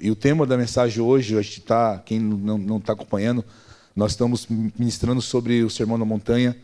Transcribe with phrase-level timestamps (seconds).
[0.00, 3.44] e o tema da mensagem hoje, a gente tá, quem não está acompanhando,
[3.94, 6.56] nós estamos ministrando sobre o Sermão da Montanha.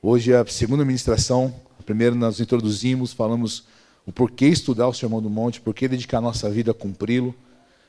[0.00, 1.54] Hoje é a segunda ministração.
[1.84, 3.66] Primeiro nós introduzimos, falamos
[4.06, 7.34] o porquê estudar o Sermão do Monte, porquê dedicar nossa vida a cumpri-lo.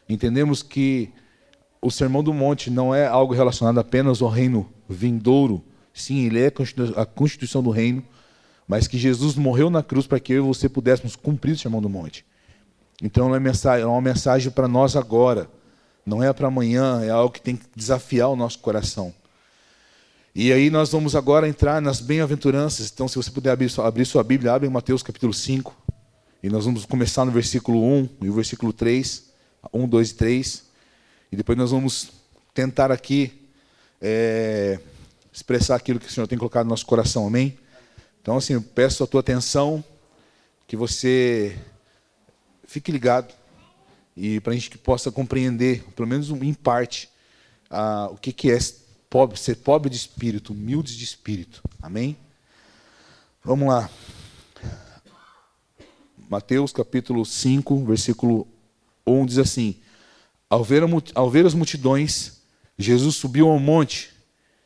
[0.07, 1.09] Entendemos que
[1.81, 5.63] o Sermão do Monte não é algo relacionado apenas ao reino vindouro.
[5.93, 6.51] Sim, ele é
[6.97, 8.03] a constituição do reino,
[8.67, 11.81] mas que Jesus morreu na cruz para que eu e você pudéssemos cumprir o Sermão
[11.81, 12.25] do Monte.
[13.03, 15.49] Então é uma mensagem, é uma mensagem para nós agora.
[16.05, 19.13] Não é para amanhã, é algo que tem que desafiar o nosso coração.
[20.33, 22.89] E aí nós vamos agora entrar nas bem-aventuranças.
[22.89, 25.75] Então, se você puder abrir, abrir sua Bíblia, abre em Mateus capítulo 5.
[26.41, 29.25] E nós vamos começar no versículo 1 e o versículo 3.
[29.73, 30.63] 1, 2 e 3.
[31.31, 32.09] E depois nós vamos
[32.53, 33.49] tentar aqui
[34.01, 34.79] é,
[35.31, 37.27] expressar aquilo que o Senhor tem colocado no nosso coração.
[37.27, 37.57] Amém?
[38.21, 39.83] Então, assim, eu peço a tua atenção,
[40.65, 41.57] que você
[42.73, 43.31] fique ligado
[44.17, 47.07] e para a gente que possa compreender, pelo menos em parte,
[47.69, 48.57] a, o que, que é
[49.07, 51.61] pobre, ser pobre de espírito, humilde de espírito.
[51.79, 52.17] Amém?
[53.43, 53.87] Vamos lá.
[56.27, 58.47] Mateus capítulo 5, versículo
[59.05, 59.75] 1 diz assim:
[60.49, 60.81] ao ver,
[61.13, 62.41] ao ver as multidões,
[62.75, 64.11] Jesus subiu ao monte.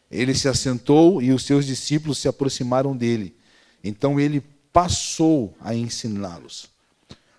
[0.09, 3.35] Ele se assentou e os seus discípulos se aproximaram dele.
[3.83, 4.39] Então ele
[4.71, 6.76] passou a ensiná-los.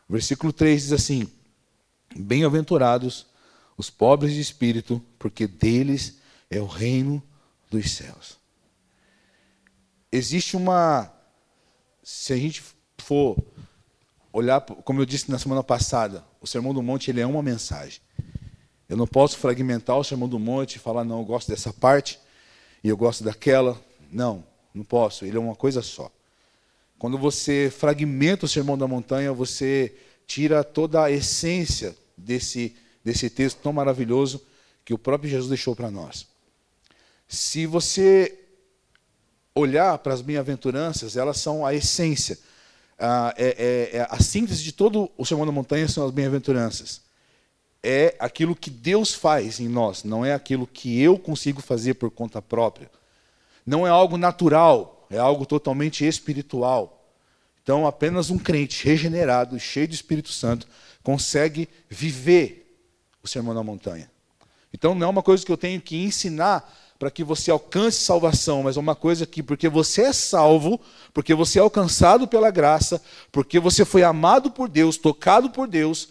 [0.08, 1.28] Versículo 3 diz assim:
[2.16, 3.26] Bem-aventurados
[3.76, 6.18] os pobres de espírito, porque deles
[6.50, 7.22] é o reino
[7.70, 8.38] dos céus.
[10.10, 11.12] Existe uma.
[12.02, 12.62] Se a gente
[12.98, 13.36] for
[14.32, 18.00] olhar, como eu disse na semana passada, o Sermão do Monte ele é uma mensagem.
[18.88, 22.18] Eu não posso fragmentar o Sermão do Monte e falar, não, eu gosto dessa parte
[22.82, 23.78] e eu gosto daquela.
[24.10, 25.26] Não, não posso.
[25.26, 26.10] Ele é uma coisa só.
[26.98, 29.94] Quando você fragmenta o Sermão da Montanha, você
[30.27, 34.42] tira toda a essência desse, desse texto tão maravilhoso
[34.84, 36.26] que o próprio Jesus deixou para nós.
[37.28, 38.38] Se você
[39.54, 42.38] olhar para as bem-aventuranças, elas são a essência.
[42.98, 47.09] A, é, é, é, a síntese de todo o Sermão da Montanha são as bem-aventuranças
[47.82, 52.10] é aquilo que Deus faz em nós, não é aquilo que eu consigo fazer por
[52.10, 52.91] conta própria.
[53.65, 56.94] Não é algo natural, é algo totalmente espiritual.
[57.62, 60.66] Então, apenas um crente regenerado, cheio do Espírito Santo,
[61.02, 62.82] consegue viver
[63.22, 64.10] o Sermão da Montanha.
[64.72, 68.64] Então, não é uma coisa que eu tenho que ensinar para que você alcance salvação,
[68.64, 70.80] mas é uma coisa que, porque você é salvo,
[71.14, 76.08] porque você é alcançado pela graça, porque você foi amado por Deus, tocado por Deus,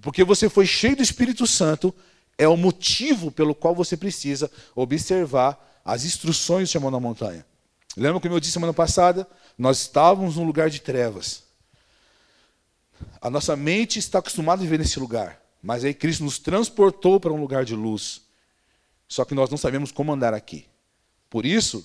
[0.00, 1.94] porque você foi cheio do Espírito Santo,
[2.38, 7.44] é o motivo pelo qual você precisa observar as instruções do Sermão da Montanha.
[7.96, 9.26] Lembra como eu disse semana passada?
[9.58, 11.42] Nós estávamos num lugar de trevas.
[13.20, 15.40] A nossa mente está acostumada a viver nesse lugar.
[15.62, 18.22] Mas aí Cristo nos transportou para um lugar de luz.
[19.08, 20.66] Só que nós não sabemos como andar aqui.
[21.28, 21.84] Por isso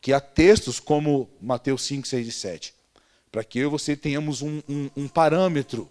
[0.00, 2.74] que há textos como Mateus 5, 6 e 7.
[3.32, 5.88] Para que eu e você tenhamos um, um, um parâmetro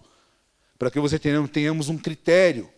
[0.78, 2.70] para que você tenha, tenhamos um critério,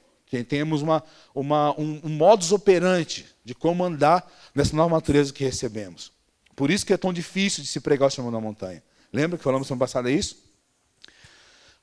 [0.48, 6.12] tenhamos uma, uma, um, um modus operandi de como andar nessa nova natureza que recebemos.
[6.58, 8.82] Por isso que é tão difícil de se pregar o Sermão da Montanha.
[9.14, 10.44] Lembra que falamos semana passada isso?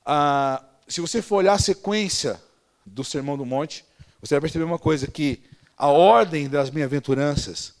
[0.05, 2.39] Ah, se você for olhar a sequência
[2.85, 3.85] do Sermão do Monte,
[4.19, 5.41] você vai perceber uma coisa, que
[5.77, 7.73] a ordem das bem-aventuranças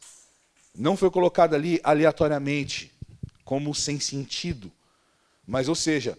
[0.73, 2.93] não foi colocada ali aleatoriamente,
[3.43, 4.71] como sem sentido.
[5.45, 6.17] Mas, ou seja,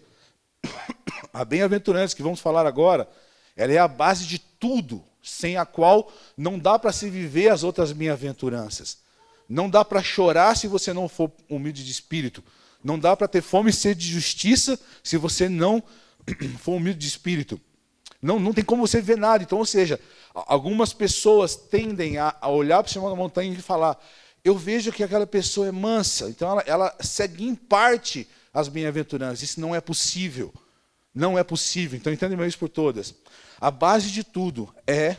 [1.33, 3.09] a bem-aventurança que vamos falar agora,
[3.55, 7.63] ela é a base de tudo, sem a qual não dá para se viver as
[7.63, 9.06] outras bem-aventuranças.
[9.47, 12.43] Não dá para chorar se você não for humilde de espírito.
[12.83, 15.81] Não dá para ter fome e sede de justiça se você não
[16.59, 17.59] for humilde de espírito.
[18.21, 19.43] Não, não tem como você ver nada.
[19.43, 19.99] Então, ou seja,
[20.33, 23.97] algumas pessoas tendem a, a olhar para cima da montanha e falar:
[24.43, 26.29] eu vejo que aquela pessoa é mansa.
[26.29, 29.43] Então, ela, ela segue em parte as bem-aventuranças.
[29.43, 30.53] Isso não é possível.
[31.13, 31.97] Não é possível.
[31.97, 33.13] Então entenda isso por todas.
[33.59, 35.17] A base de tudo é,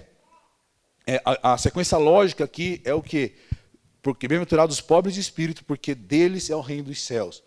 [1.06, 3.35] é a, a, sequência lógica aqui é o que?
[4.03, 7.43] Porque bem-aventurados os pobres de espírito, porque deles é o reino dos céus.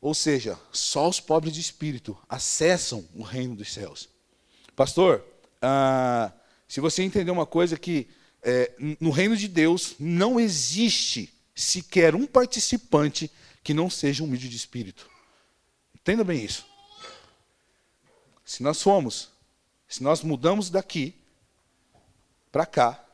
[0.00, 4.08] Ou seja, só os pobres de espírito acessam o reino dos céus.
[4.76, 5.24] Pastor,
[5.60, 6.32] ah,
[6.68, 8.08] se você entender uma coisa que
[8.42, 13.30] é, no reino de Deus não existe sequer um participante
[13.64, 15.10] que não seja humilde de espírito.
[15.94, 16.64] Entenda bem isso.
[18.44, 19.30] Se nós fomos,
[19.88, 21.14] se nós mudamos daqui
[22.52, 23.04] para cá,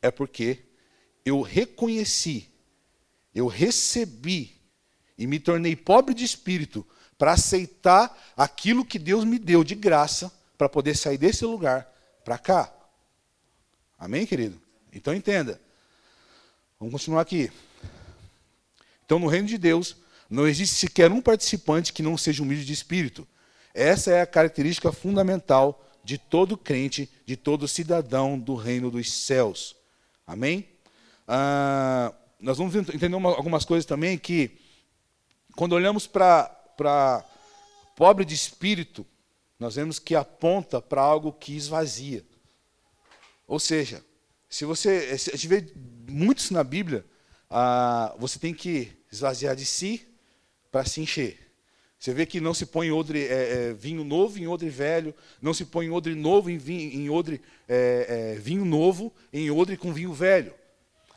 [0.00, 0.62] é porque
[1.24, 2.48] eu reconheci,
[3.34, 4.60] eu recebi
[5.16, 6.86] e me tornei pobre de espírito
[7.16, 11.86] para aceitar aquilo que Deus me deu de graça para poder sair desse lugar
[12.24, 12.72] para cá.
[13.98, 14.60] Amém, querido?
[14.92, 15.60] Então entenda.
[16.78, 17.50] Vamos continuar aqui.
[19.04, 19.96] Então, no reino de Deus,
[20.28, 23.28] não existe sequer um participante que não seja humilde de espírito.
[23.74, 29.76] Essa é a característica fundamental de todo crente, de todo cidadão do reino dos céus.
[30.26, 30.71] Amém?
[31.34, 34.50] Ah, nós vamos entender uma, algumas coisas também que,
[35.56, 37.24] quando olhamos para
[37.96, 39.06] pobre de espírito,
[39.58, 42.22] nós vemos que aponta para algo que esvazia.
[43.46, 44.04] Ou seja,
[44.46, 45.16] se você.
[45.16, 45.72] Se a gente vê
[46.06, 47.02] muitos na Bíblia,
[47.48, 50.06] ah, você tem que esvaziar de si
[50.70, 51.50] para se encher.
[51.98, 55.54] Você vê que não se põe odre, é, é, vinho novo em odre velho, não
[55.54, 59.94] se põe odre novo em vinho, em odre, é, é, vinho novo em odre com
[59.94, 60.52] vinho velho.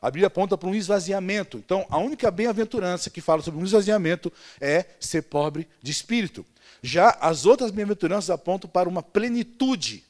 [0.02, 1.58] A Bíblia aponta para um esvaziamento.
[1.58, 6.46] Então, a única bem-aventurança que fala sobre um esvaziamento é ser pobre de espírito.
[6.82, 10.04] Já as outras bem-aventuranças apontam para uma plenitude.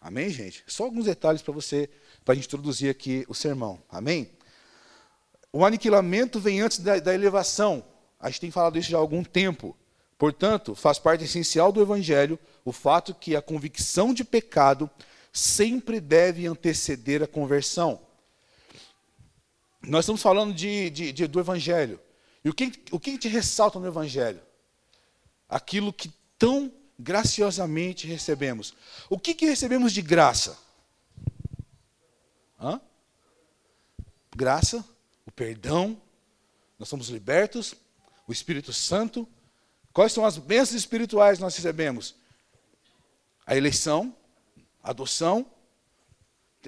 [0.00, 0.62] Amém, gente?
[0.66, 1.88] Só alguns detalhes para você,
[2.24, 3.82] para a gente introduzir aqui o sermão.
[3.88, 4.30] Amém?
[5.50, 7.82] O aniquilamento vem antes da, da elevação.
[8.20, 9.76] A gente tem falado isso já há algum tempo.
[10.18, 14.90] Portanto, faz parte essencial do Evangelho o fato que a convicção de pecado
[15.32, 18.00] sempre deve anteceder a conversão.
[19.86, 22.00] Nós estamos falando de, de, de, do Evangelho.
[22.44, 24.40] E o que, o que te ressalta no Evangelho?
[25.48, 28.74] Aquilo que tão graciosamente recebemos.
[29.08, 30.58] O que, que recebemos de graça?
[32.60, 32.80] Hã?
[34.36, 34.84] Graça,
[35.26, 36.00] o perdão,
[36.78, 37.74] nós somos libertos,
[38.26, 39.28] o Espírito Santo.
[39.92, 42.16] Quais são as bênçãos espirituais que nós recebemos?
[43.46, 44.14] A eleição,
[44.82, 45.46] a adoção.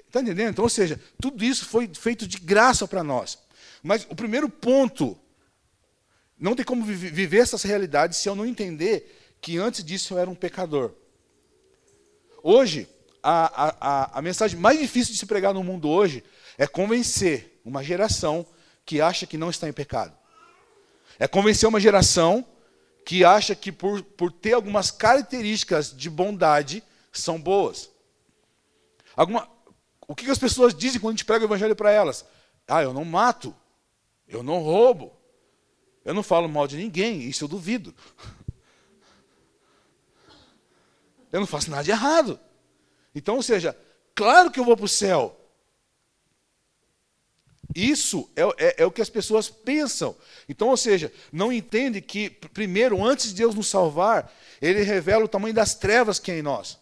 [0.06, 0.50] Está entendendo?
[0.50, 3.38] Então, ou seja, tudo isso foi feito de graça para nós.
[3.82, 5.18] Mas o primeiro ponto,
[6.38, 10.30] não tem como viver essas realidades se eu não entender que antes disso eu era
[10.30, 10.92] um pecador.
[12.42, 12.88] Hoje,
[13.22, 16.22] a, a, a mensagem mais difícil de se pregar no mundo hoje
[16.58, 18.46] é convencer uma geração
[18.84, 20.16] que acha que não está em pecado.
[21.18, 22.46] É convencer uma geração
[23.04, 26.82] que acha que por, por ter algumas características de bondade
[27.12, 27.90] são boas.
[29.16, 29.48] Alguma,
[30.08, 32.24] o que as pessoas dizem quando a gente prega o evangelho para elas?
[32.66, 33.54] Ah, eu não mato,
[34.26, 35.12] eu não roubo,
[36.04, 37.94] eu não falo mal de ninguém, isso eu duvido.
[41.32, 42.40] Eu não faço nada de errado.
[43.14, 43.76] Então, ou seja,
[44.14, 45.38] claro que eu vou para o céu.
[47.74, 50.16] Isso é, é, é, o que as pessoas pensam.
[50.48, 54.32] Então, ou seja, não entende que, primeiro, antes de Deus nos salvar,
[54.62, 56.78] Ele revela o tamanho das trevas que é em nós.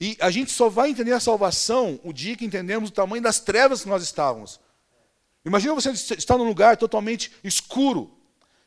[0.00, 3.40] E a gente só vai entender a salvação o dia que entendemos o tamanho das
[3.40, 4.60] trevas que nós estávamos.
[5.44, 8.12] Imagina você estar num lugar totalmente escuro.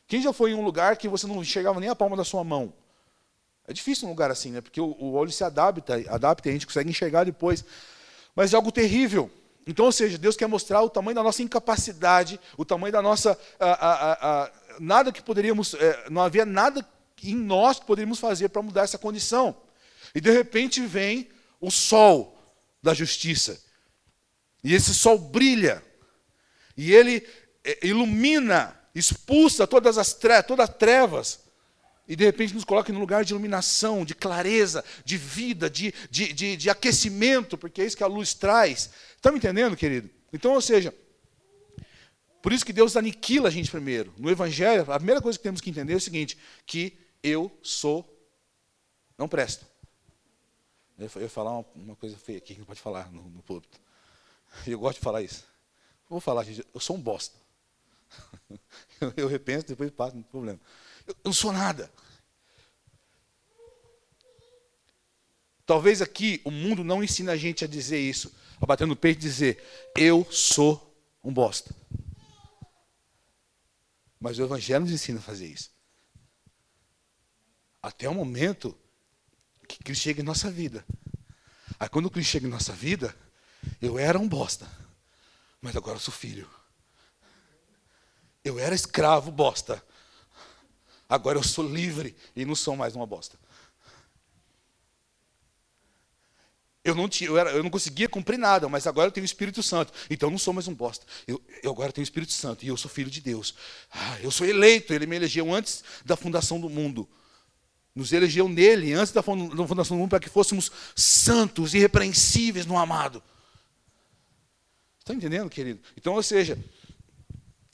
[0.06, 2.42] Quem já foi em um lugar que você não enxergava nem a palma da sua
[2.42, 2.72] mão?
[3.68, 4.60] É difícil um lugar assim, né?
[4.60, 7.64] Porque o, olho se adapta, adapta e a gente consegue enxergar depois.
[8.34, 9.30] Mas é algo terrível.
[9.64, 13.38] Então, ou seja, Deus quer mostrar o tamanho da nossa incapacidade, o tamanho da nossa.
[13.60, 14.50] A, a, a,
[14.80, 15.74] nada que poderíamos.
[15.74, 16.84] É, não havia nada
[17.22, 19.54] em nós que poderíamos fazer para mudar essa condição.
[20.14, 21.28] E de repente vem
[21.60, 22.36] o sol
[22.82, 23.62] da justiça.
[24.62, 25.82] E esse sol brilha.
[26.76, 27.26] E ele
[27.64, 31.50] é, ilumina, expulsa todas as trevas, todas as trevas
[32.10, 35.94] e de repente nos coloca em um lugar de iluminação, de clareza, de vida, de,
[36.10, 38.90] de, de, de aquecimento, porque é isso que a luz traz.
[39.14, 40.10] Está me entendendo, querido?
[40.32, 40.92] Então, ou seja,
[42.42, 44.12] por isso que Deus aniquila a gente primeiro.
[44.18, 46.36] No Evangelho, a primeira coisa que temos que entender é o seguinte:
[46.66, 48.04] que eu sou,
[49.16, 49.64] não presto.
[51.00, 53.80] Eu ia falar uma, uma coisa feia aqui que não pode falar no, no púlpito.
[54.66, 55.44] Eu gosto de falar isso.
[56.08, 57.36] Vou falar, gente, eu sou um bosta.
[59.00, 60.60] Eu, eu repenso, depois passo, não tem problema.
[61.06, 61.90] Eu não sou nada.
[65.64, 68.30] Talvez aqui o mundo não ensine a gente a dizer isso,
[68.60, 69.64] a bater no peito e dizer:
[69.96, 71.74] Eu sou um bosta.
[74.20, 75.70] Mas o Evangelho nos ensina a fazer isso.
[77.82, 78.76] Até o momento
[79.76, 80.84] que Cristo chega em nossa vida.
[81.78, 83.14] Aí quando Cristo chega em nossa vida,
[83.80, 84.70] eu era um bosta,
[85.60, 86.48] mas agora eu sou filho.
[88.44, 89.82] Eu era escravo bosta,
[91.10, 93.36] Agora eu sou livre e não sou mais uma bosta.
[96.84, 99.26] Eu não, tinha, eu, era, eu não conseguia cumprir nada, mas agora eu tenho o
[99.26, 99.92] Espírito Santo.
[100.08, 101.04] Então eu não sou mais um bosta.
[101.26, 103.56] Eu, eu agora tenho o Espírito Santo e eu sou filho de Deus.
[103.90, 104.94] Ah, eu sou eleito.
[104.94, 107.08] Ele me elegeu antes da fundação do mundo.
[108.00, 113.22] Nos elegeu nele, antes da fundação do mundo, para que fôssemos santos, irrepreensíveis no amado.
[114.98, 115.80] Está entendendo, querido?
[115.96, 116.58] Então, ou seja,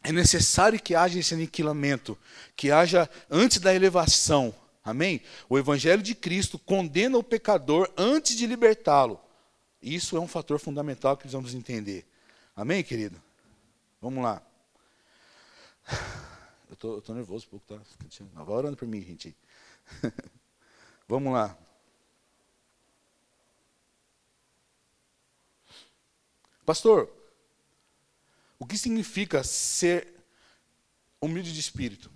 [0.02, 2.18] é necessário que haja esse aniquilamento,
[2.56, 4.52] que haja, antes da elevação,
[4.86, 5.20] Amém?
[5.48, 9.20] O evangelho de Cristo condena o pecador antes de libertá-lo.
[9.82, 12.06] Isso é um fator fundamental que precisamos entender.
[12.54, 13.20] Amém, querido?
[14.00, 14.40] Vamos lá.
[16.70, 17.80] Eu tô nervoso um pouco, tá?
[18.44, 19.36] Vai orando por mim, gente.
[21.08, 21.56] Vamos lá.
[26.64, 27.08] Pastor,
[28.58, 30.08] o que significa ser
[31.20, 32.10] humilde de espírito?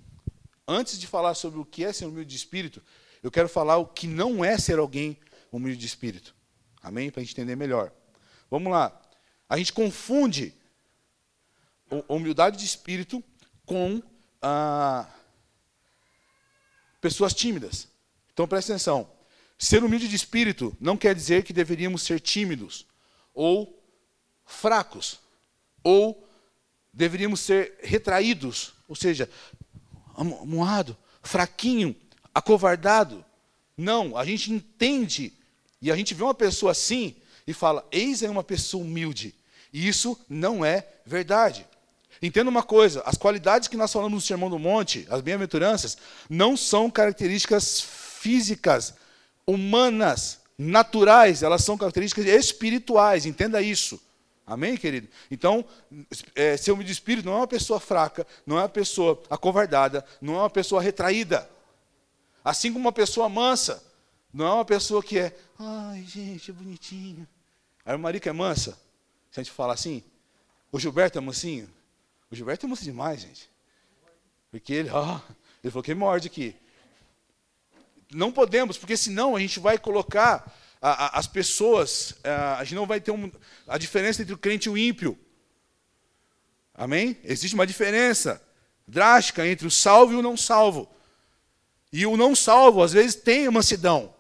[0.67, 2.83] Antes de falar sobre o que é ser humilde de espírito,
[3.23, 5.19] eu quero falar o que não é ser alguém
[5.53, 6.35] humilde de espírito.
[6.83, 7.11] Amém?
[7.11, 7.93] Para a gente entender melhor.
[8.51, 9.01] Vamos lá.
[9.49, 10.55] A gente confunde
[12.09, 13.23] humildade de espírito
[13.67, 14.03] com
[14.41, 15.09] ah,
[17.01, 17.89] pessoas tímidas.
[18.33, 19.09] Então preste atenção.
[19.59, 22.87] Ser humilde de espírito não quer dizer que deveríamos ser tímidos
[23.35, 23.83] ou
[24.45, 25.21] fracos
[25.83, 26.27] ou
[26.93, 29.29] deveríamos ser retraídos, ou seja,
[30.15, 31.95] amuado, fraquinho,
[32.35, 33.25] acovardado.
[33.77, 35.33] Não, a gente entende
[35.81, 37.17] e a gente vê uma pessoa assim
[37.47, 39.35] e fala: eis é uma pessoa humilde.
[39.73, 41.67] E isso não é verdade.
[42.23, 45.97] Entenda uma coisa: as qualidades que nós falamos no Sermão do Monte, as bem-aventuranças,
[46.29, 48.95] não são características físicas,
[49.47, 54.01] humanas, naturais, elas são características espirituais, entenda isso.
[54.47, 55.09] Amém, querido?
[55.31, 55.65] Então,
[56.35, 60.05] é, ser humilde de espírito não é uma pessoa fraca, não é uma pessoa acovardada,
[60.21, 61.49] não é uma pessoa retraída.
[62.45, 63.83] Assim como uma pessoa mansa,
[64.35, 67.27] não é uma pessoa que é, ai, gente, é bonitinho.
[67.85, 68.73] A Marica é mansa,
[69.31, 70.03] se a gente falar assim.
[70.73, 71.69] O Gilberto é mansinho.
[72.31, 73.51] O Gilberto é manso demais, gente.
[74.51, 75.21] Porque ele, ó,
[75.63, 76.55] ele falou que morde aqui.
[78.13, 82.75] Não podemos, porque senão a gente vai colocar a, a, as pessoas, a, a, gente
[82.75, 83.31] não vai ter um,
[83.67, 85.19] a diferença entre o crente e o ímpio.
[86.75, 87.19] Amém?
[87.23, 88.43] Existe uma diferença
[88.87, 90.89] drástica entre o salvo e o não salvo.
[91.93, 94.15] E o não salvo, às vezes, tem mansidão,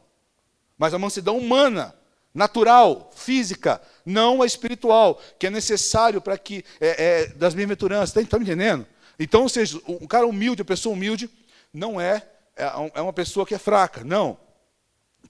[0.77, 1.95] mas a mansidão humana,
[2.35, 8.17] natural, física, não a espiritual, que é necessário para que, é, é, das bem-aventuranças.
[8.17, 8.87] Está tá me entendendo?
[9.19, 11.29] Então, ou seja, um cara humilde, a pessoa humilde,
[11.73, 14.39] não é, é, é uma pessoa que é fraca, não.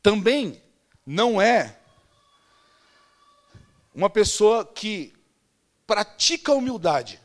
[0.03, 0.63] Também
[1.05, 1.77] não é
[3.95, 5.13] uma pessoa que
[5.87, 7.21] pratica humildade.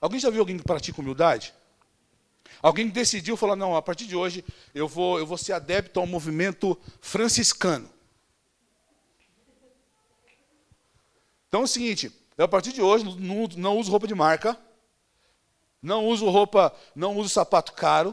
[0.00, 1.54] Alguém já viu alguém que pratica humildade?
[2.60, 6.06] Alguém decidiu falar, não, a partir de hoje eu vou, eu vou ser adepto ao
[6.06, 7.88] movimento franciscano.
[11.54, 14.58] Então é o seguinte, eu, a partir de hoje não, não uso roupa de marca,
[15.80, 18.12] não uso roupa, não uso sapato caro.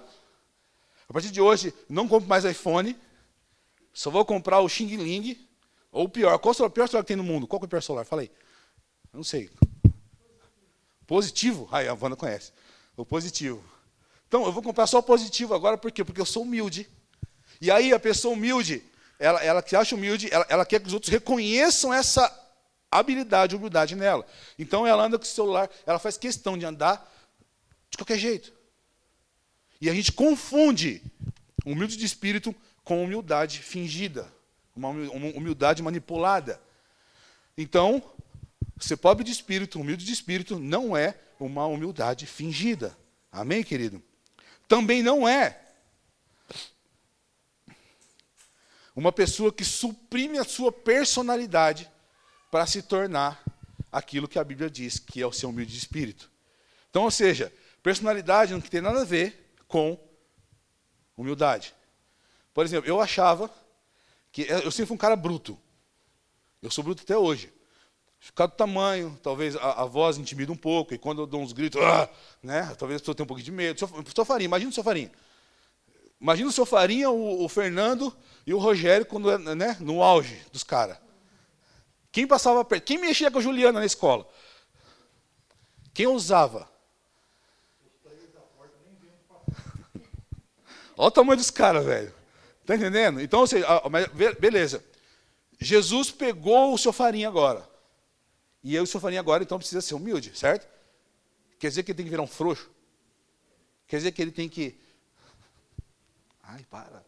[1.10, 2.96] A partir de hoje não compro mais iPhone,
[3.92, 5.44] só vou comprar o Xing Ling,
[5.92, 6.38] ou pior.
[6.38, 7.48] Qual o pior celular que tem no mundo?
[7.48, 8.06] Qual é o pior celular?
[8.06, 8.30] Falei.
[9.12, 9.50] Não sei.
[11.08, 11.68] Positivo?
[11.72, 12.54] Aí a Wanda conhece.
[12.96, 13.64] O positivo.
[14.28, 16.04] Então, eu vou comprar só o positivo agora, por quê?
[16.04, 16.88] Porque eu sou humilde.
[17.60, 18.84] E aí, a pessoa humilde,
[19.18, 22.40] ela, ela que acha humilde, ela, ela quer que os outros reconheçam essa
[22.92, 24.26] habilidade, humildade nela.
[24.60, 27.10] Então, ela anda com o celular, ela faz questão de andar
[27.90, 28.52] de qualquer jeito.
[29.80, 31.02] E a gente confunde
[31.66, 34.32] humilde de espírito com humildade fingida,
[34.76, 36.62] uma humildade manipulada.
[37.58, 38.04] Então,
[38.80, 42.98] ser pobre de espírito, humilde de espírito, não é uma humildade fingida.
[43.32, 44.02] Amém, querido?
[44.68, 45.60] Também não é
[48.96, 51.91] uma pessoa que suprime a sua personalidade
[52.52, 53.42] para se tornar
[53.90, 56.30] aquilo que a Bíblia diz que é o seu humilde de espírito.
[56.90, 59.98] Então, ou seja, personalidade não tem nada a ver com
[61.16, 61.74] humildade.
[62.54, 63.50] Por exemplo, eu achava
[64.32, 65.58] que eu sempre fui um cara bruto.
[66.62, 67.52] Eu sou bruto até hoje.
[68.20, 71.54] Ficar do tamanho, talvez a, a, voz intimida um pouco, e quando eu dou uns
[71.54, 72.08] gritos, ah,
[72.44, 73.80] né, talvez a pessoa tenha um pouco de medo.
[73.80, 75.12] Sou Farinha, imagina o seu Farinha.
[76.20, 78.16] Imagina o seu Farinha, o, o, Fernando
[78.46, 80.98] e o Rogério quando, né, no auge dos caras.
[82.12, 82.84] Quem passava perto?
[82.84, 84.28] Quem mexia com a Juliana na escola?
[85.94, 86.70] Quem ousava?
[90.98, 92.14] Olha o tamanho dos caras, velho.
[92.62, 93.22] Está entendendo?
[93.22, 93.66] Então, seja,
[94.40, 94.84] beleza.
[95.60, 97.68] Jesus pegou o seu farinha agora.
[98.64, 100.68] E eu, o seu farinha agora, então precisa ser humilde, certo?
[101.58, 102.70] Quer dizer que ele tem que virar um frouxo?
[103.88, 104.80] Quer dizer que ele tem que.
[106.44, 107.04] Ai, para.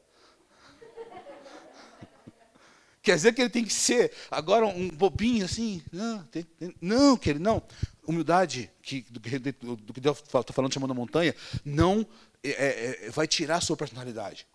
[3.03, 5.83] Quer dizer que ele tem que ser agora um bobinho assim?
[5.91, 7.61] Não, tem, tem, não, que ele não.
[8.07, 12.07] Humildade, que, do, do, do que Deus está falando, chamando a montanha, não
[12.41, 14.47] é, é, é, vai tirar a sua personalidade.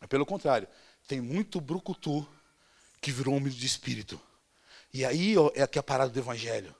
[0.00, 0.66] É pelo contrário,
[1.06, 2.26] tem muito brucutu
[3.02, 4.18] que virou humilde de espírito.
[4.90, 6.74] E aí ó, é aqui a parada do evangelho.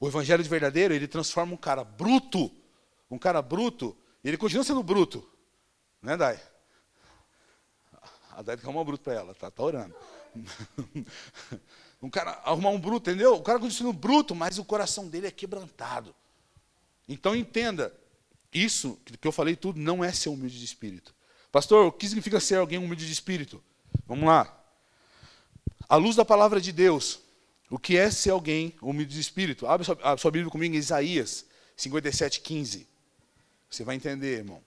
[0.00, 2.50] O evangelho de verdadeiro, ele transforma um cara bruto,
[3.08, 5.24] um cara bruto, ele continua sendo bruto,
[6.02, 6.40] Né, Dai?
[8.36, 9.94] A que arrumar um bruto para ela, tá, tá orando.
[12.02, 13.34] um cara arrumar um bruto, entendeu?
[13.34, 16.14] O cara continua bruto, mas o coração dele é quebrantado.
[17.08, 17.94] Então entenda,
[18.52, 21.14] isso que eu falei tudo não é ser humilde de espírito.
[21.50, 23.62] Pastor, o que significa ser alguém humilde de espírito?
[24.06, 24.58] Vamos lá.
[25.88, 27.20] À luz da palavra de Deus,
[27.70, 29.66] o que é ser alguém humilde de espírito?
[29.66, 31.44] Abre sua, sua Bíblia comigo em Isaías
[31.76, 32.88] 57, 15.
[33.70, 34.62] Você vai entender, irmão.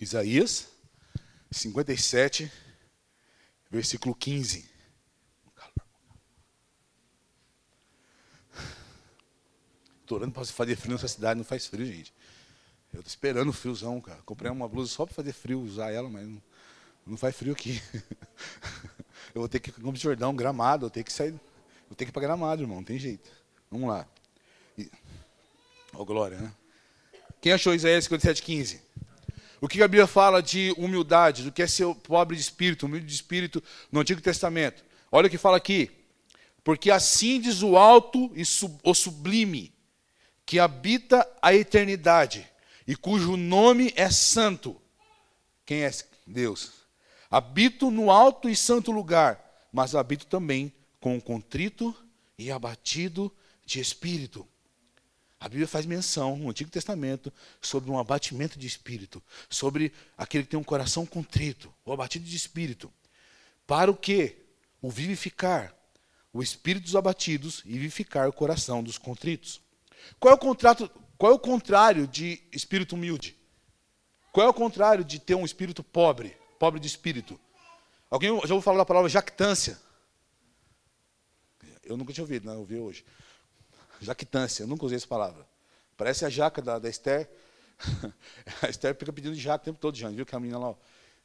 [0.00, 0.68] Isaías
[1.50, 2.50] 57,
[3.70, 4.76] versículo 15.
[10.02, 12.14] Estou orando para fazer frio nessa cidade, não faz frio, gente.
[12.92, 14.22] Eu estou esperando o friozão, cara.
[14.22, 16.42] Comprei uma blusa só para fazer frio, usar ela, mas não,
[17.04, 17.82] não faz frio aqui.
[19.34, 21.32] eu vou ter que ir para Jordão, gramado, eu tenho que sair.
[21.88, 23.28] Vou ter que ir para gramado, irmão, não tem jeito.
[23.70, 24.06] Vamos lá.
[25.92, 26.52] Ó, oh, glória, né?
[27.40, 28.85] Quem achou Isaías 57, 15?
[29.60, 33.06] O que a Bíblia fala de humildade, do que é ser pobre de espírito, humilde
[33.06, 34.84] de espírito no Antigo Testamento?
[35.10, 35.90] Olha o que fala aqui.
[36.62, 38.42] Porque assim diz o alto e
[38.82, 39.72] o sublime,
[40.44, 42.46] que habita a eternidade
[42.86, 44.80] e cujo nome é santo.
[45.64, 45.90] Quem é
[46.26, 46.72] Deus?
[47.30, 51.94] Habito no alto e santo lugar, mas habito também com o contrito
[52.38, 53.32] e abatido
[53.64, 54.46] de espírito.
[55.38, 60.50] A Bíblia faz menção no Antigo Testamento sobre um abatimento de espírito, sobre aquele que
[60.50, 62.92] tem um coração contrito, o abatido de espírito.
[63.66, 64.44] Para o quê?
[64.80, 65.76] O vivificar
[66.36, 69.60] o espírito dos abatidos e vivificar o coração dos contritos.
[70.20, 73.34] Qual é o contrato, qual é o contrário de espírito humilde?
[74.30, 77.40] Qual é o contrário de ter um espírito pobre, pobre de espírito?
[78.10, 79.80] Alguém já ouviu falar da palavra jactância?
[81.82, 83.04] Eu nunca tinha ouvido, não, eu ouvi hoje.
[84.00, 85.46] Jactância, eu nunca usei essa palavra.
[85.96, 87.28] Parece a jaca da, da Esther.
[88.62, 90.74] a Esther fica pedindo jaca o tempo todo, Jane, viu que a menina lá,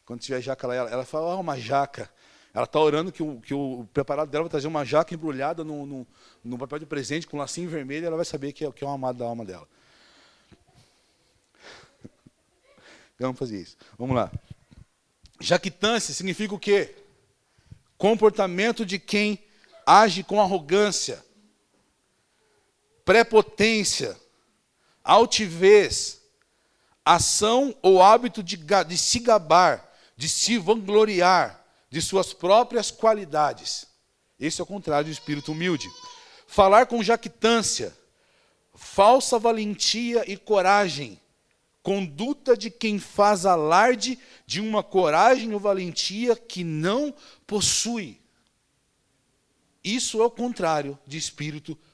[0.05, 2.09] quando tiver jaca lá, ela, ela fala, oh, uma jaca.
[2.53, 5.85] Ela está orando que o, que o preparado dela vai trazer uma jaca embrulhada no,
[5.85, 6.07] no,
[6.43, 8.83] no papel de presente com um lacinho vermelho e ela vai saber que é, que
[8.83, 9.67] é amado da alma dela.
[13.17, 13.77] Vamos fazer isso.
[13.98, 14.29] Vamos lá.
[15.39, 16.93] Jactância significa o quê?
[17.98, 19.39] Comportamento de quem
[19.85, 21.24] age com arrogância,
[23.05, 24.20] prepotência,
[25.03, 26.22] altivez,
[27.05, 33.87] ação ou hábito de, de se gabar, de se vangloriar, de suas próprias qualidades.
[34.40, 35.87] Esse é o contrário do espírito humilde.
[36.48, 37.96] Falar com jactância,
[38.74, 41.20] falsa valentia e coragem,
[41.83, 47.14] conduta de quem faz alarde de uma coragem ou valentia que não
[47.46, 48.22] possui.
[49.83, 51.90] Isso é o contrário de espírito humilde.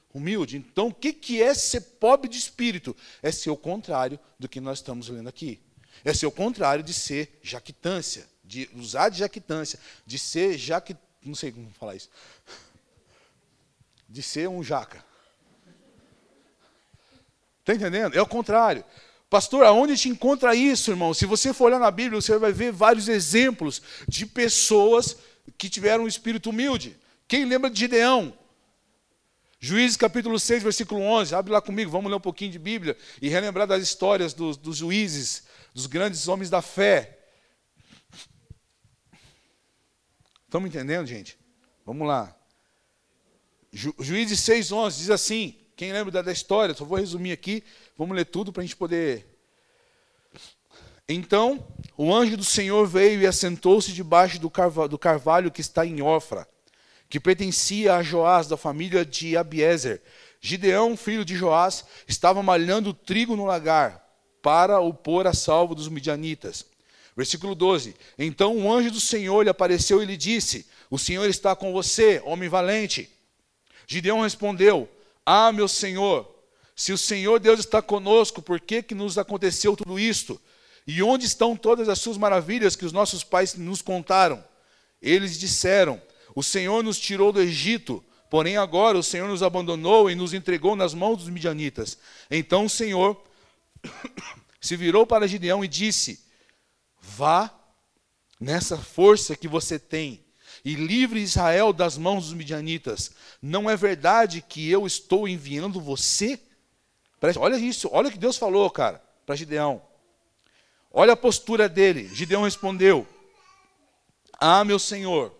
[0.56, 2.96] Então, o que é ser pobre de espírito?
[3.22, 5.60] É ser o contrário do que nós estamos lendo aqui.
[6.04, 11.34] É ser o contrário de ser jactância de usar de jactância, de ser jaque, não
[11.34, 12.08] sei como falar isso,
[14.08, 15.04] de ser um jaca.
[17.60, 18.16] Está entendendo?
[18.16, 18.82] É o contrário.
[19.28, 21.12] Pastor, aonde te encontra isso, irmão?
[21.12, 25.18] Se você for olhar na Bíblia, você vai ver vários exemplos de pessoas
[25.58, 26.96] que tiveram um espírito humilde.
[27.28, 28.32] Quem lembra de Gideão?
[29.60, 31.34] Juízes capítulo 6, versículo 11.
[31.34, 34.76] Abre lá comigo, vamos ler um pouquinho de Bíblia e relembrar das histórias dos, dos
[34.76, 35.44] juízes,
[35.74, 37.18] dos grandes homens da fé.
[40.44, 41.38] Estamos entendendo, gente?
[41.84, 42.34] Vamos lá.
[43.72, 47.62] Ju, Juízes 6,11 diz assim: quem lembra da, da história, só vou resumir aqui,
[47.96, 49.26] vamos ler tudo para a gente poder.
[51.08, 51.66] Então,
[51.96, 56.46] o anjo do Senhor veio e assentou-se debaixo do carvalho que está em Ofra,
[57.08, 60.02] que pertencia a Joás, da família de Abiezer.
[60.40, 64.04] Gideão, filho de Joás, estava malhando trigo no lagar,
[64.42, 66.64] para o pôr a salvo dos midianitas.
[67.16, 71.56] Versículo 12: Então um anjo do Senhor lhe apareceu e lhe disse: O Senhor está
[71.56, 73.10] com você, homem valente.
[73.86, 74.88] Gideão respondeu:
[75.26, 76.32] Ah, meu Senhor,
[76.76, 80.40] se o Senhor Deus está conosco, por que, que nos aconteceu tudo isto?
[80.86, 84.44] E onde estão todas as suas maravilhas que os nossos pais nos contaram?
[85.02, 86.00] Eles disseram:
[86.38, 90.76] O Senhor nos tirou do Egito, porém agora o Senhor nos abandonou e nos entregou
[90.76, 91.98] nas mãos dos midianitas.
[92.30, 93.20] Então o Senhor
[94.60, 96.24] se virou para Gideão e disse:
[97.02, 97.52] Vá
[98.38, 100.24] nessa força que você tem
[100.64, 103.10] e livre Israel das mãos dos midianitas.
[103.42, 106.40] Não é verdade que eu estou enviando você?
[107.36, 109.82] Olha isso, olha o que Deus falou, cara, para Gideão.
[110.92, 112.08] Olha a postura dele.
[112.14, 113.04] Gideão respondeu:
[114.38, 115.36] Ah, meu senhor,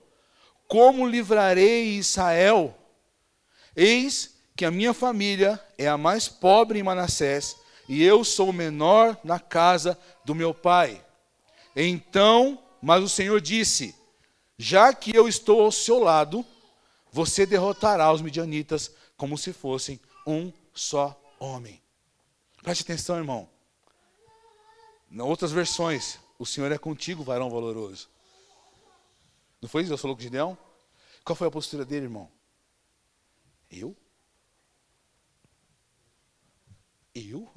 [0.68, 2.76] como livrarei Israel?
[3.74, 7.56] Eis que a minha família é a mais pobre em Manassés
[7.88, 11.02] e eu sou o menor na casa do meu pai.
[11.74, 13.94] Então, mas o Senhor disse:
[14.58, 16.44] Já que eu estou ao seu lado,
[17.10, 21.80] você derrotará os midianitas como se fossem um só homem.
[22.62, 23.48] Preste atenção, irmão.
[25.10, 28.08] Em outras versões, o Senhor é contigo, varão valoroso.
[29.60, 30.56] Não foi isso que Deus falou com Gideão?
[31.24, 32.30] Qual foi a postura dele, irmão?
[33.70, 33.96] Eu?
[37.14, 37.52] Eu?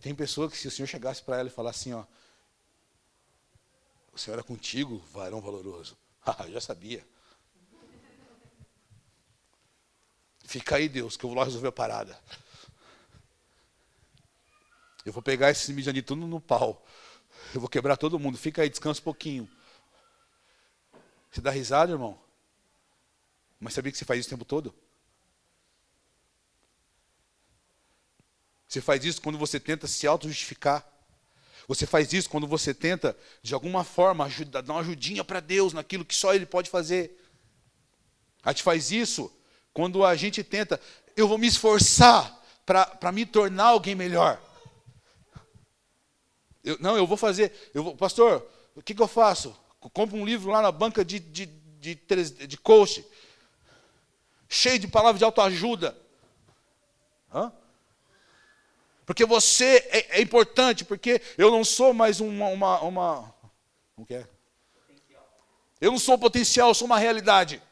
[0.00, 2.04] Tem pessoa que se o Senhor chegasse para ela e falasse assim, ó,
[4.12, 5.96] o Senhor é contigo, varão valoroso.
[6.22, 7.02] Ah, eu já sabia.
[10.44, 12.20] Fica aí, Deus, que eu vou lá resolver a parada.
[15.02, 16.84] Eu vou pegar esse midianitas tudo no pau.
[17.54, 18.38] Eu vou quebrar todo mundo.
[18.38, 19.48] Fica aí, descansa um pouquinho.
[21.30, 22.18] Você dá risada, irmão?
[23.58, 24.74] Mas sabia que você faz isso o tempo todo?
[28.66, 30.86] Você faz isso quando você tenta se auto-justificar.
[31.66, 35.72] Você faz isso quando você tenta, de alguma forma, ajudar, dar uma ajudinha para Deus
[35.72, 37.20] naquilo que só Ele pode fazer.
[38.42, 39.32] A gente faz isso
[39.72, 40.80] quando a gente tenta,
[41.16, 44.40] eu vou me esforçar para me tornar alguém melhor.
[46.62, 47.52] Eu, não, eu vou fazer.
[47.72, 49.56] Eu vou, pastor, o que, que eu faço?
[49.94, 53.04] compro um livro lá na banca de, de, de, de, de coach,
[54.48, 55.96] cheio de palavras de autoajuda.
[57.32, 57.50] Hã?
[59.06, 62.46] Porque você é, é, importante, porque eu não sou mais uma.
[62.48, 63.34] uma, uma
[63.96, 64.28] como que é?
[65.80, 67.62] Eu não sou potencial, eu sou uma realidade.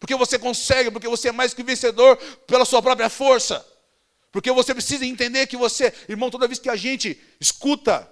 [0.00, 3.64] Porque você consegue, porque você é mais que vencedor pela sua própria força.
[4.32, 8.08] Porque você precisa entender que você, irmão, toda vez que a gente escuta,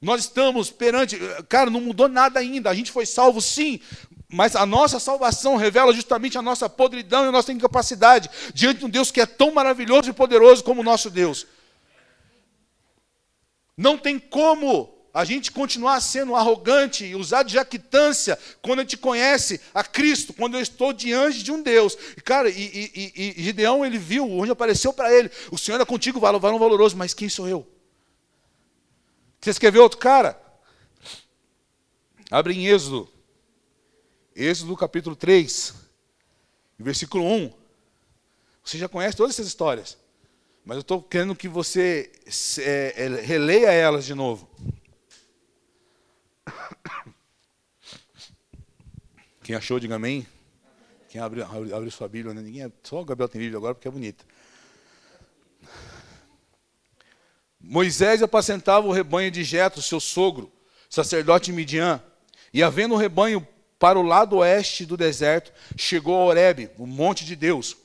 [0.00, 1.18] nós estamos perante,
[1.48, 3.80] cara, não mudou nada ainda, a gente foi salvo sim,
[4.28, 8.86] mas a nossa salvação revela justamente a nossa podridão e a nossa incapacidade diante de
[8.86, 11.46] um Deus que é tão maravilhoso e poderoso como o nosso Deus.
[13.76, 18.96] Não tem como a gente continuar sendo arrogante e usar de jactância quando a gente
[18.96, 21.98] conhece a Cristo, quando eu estou diante de um Deus.
[22.16, 25.84] E, cara, e, e, e Gideão, ele viu, onde apareceu para ele, o Senhor é
[25.84, 27.66] contigo, varão valoroso, mas quem sou eu?
[29.40, 30.40] Você ver outro cara?
[32.30, 33.08] Abre em Êxodo.
[34.36, 35.74] Êxodo capítulo 3,
[36.78, 37.52] versículo 1.
[38.62, 39.98] Você já conhece todas essas histórias.
[40.64, 42.12] Mas eu estou querendo que você
[42.60, 44.48] é, é, releia elas de novo.
[49.42, 50.26] Quem achou, diga amém.
[51.08, 52.42] Quem abre, abre, abre sua Bíblia, né?
[52.42, 54.24] Ninguém, só o Gabriel tem Bíblia agora porque é bonita.
[57.60, 60.52] Moisés apacentava o rebanho de Jetro, seu sogro,
[60.88, 62.02] sacerdote Midian,
[62.52, 63.46] e havendo o rebanho
[63.78, 67.76] para o lado oeste do deserto, chegou a Horebe, o monte de Deus.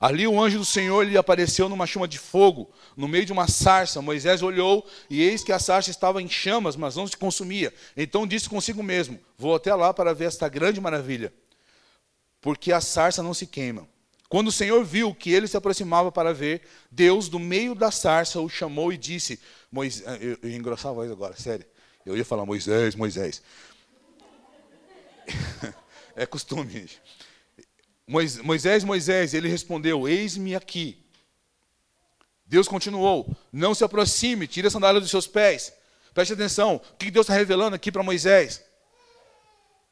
[0.00, 3.48] Ali o anjo do Senhor lhe apareceu numa chama de fogo, no meio de uma
[3.48, 4.02] sarça.
[4.02, 7.72] Moisés olhou e eis que a sarça estava em chamas, mas não se consumia.
[7.96, 11.32] Então disse consigo mesmo: Vou até lá para ver esta grande maravilha,
[12.40, 13.88] porque a sarça não se queima.
[14.28, 18.40] Quando o Senhor viu que ele se aproximava para ver, Deus, do meio da sarça,
[18.40, 21.64] o chamou e disse: Moisés, ah, eu, eu ia engrossar a voz agora, sério.
[22.04, 23.42] Eu ia falar Moisés, Moisés.
[26.14, 27.00] é costume, gente.
[28.06, 31.04] Moisés, Moisés, ele respondeu: Eis-me aqui.
[32.46, 35.72] Deus continuou: Não se aproxime, tire a sandália dos seus pés.
[36.14, 38.62] Preste atenção, o que Deus está revelando aqui para Moisés?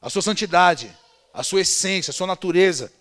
[0.01, 0.91] A sua santidade,
[1.33, 2.91] a sua essência, a sua natureza.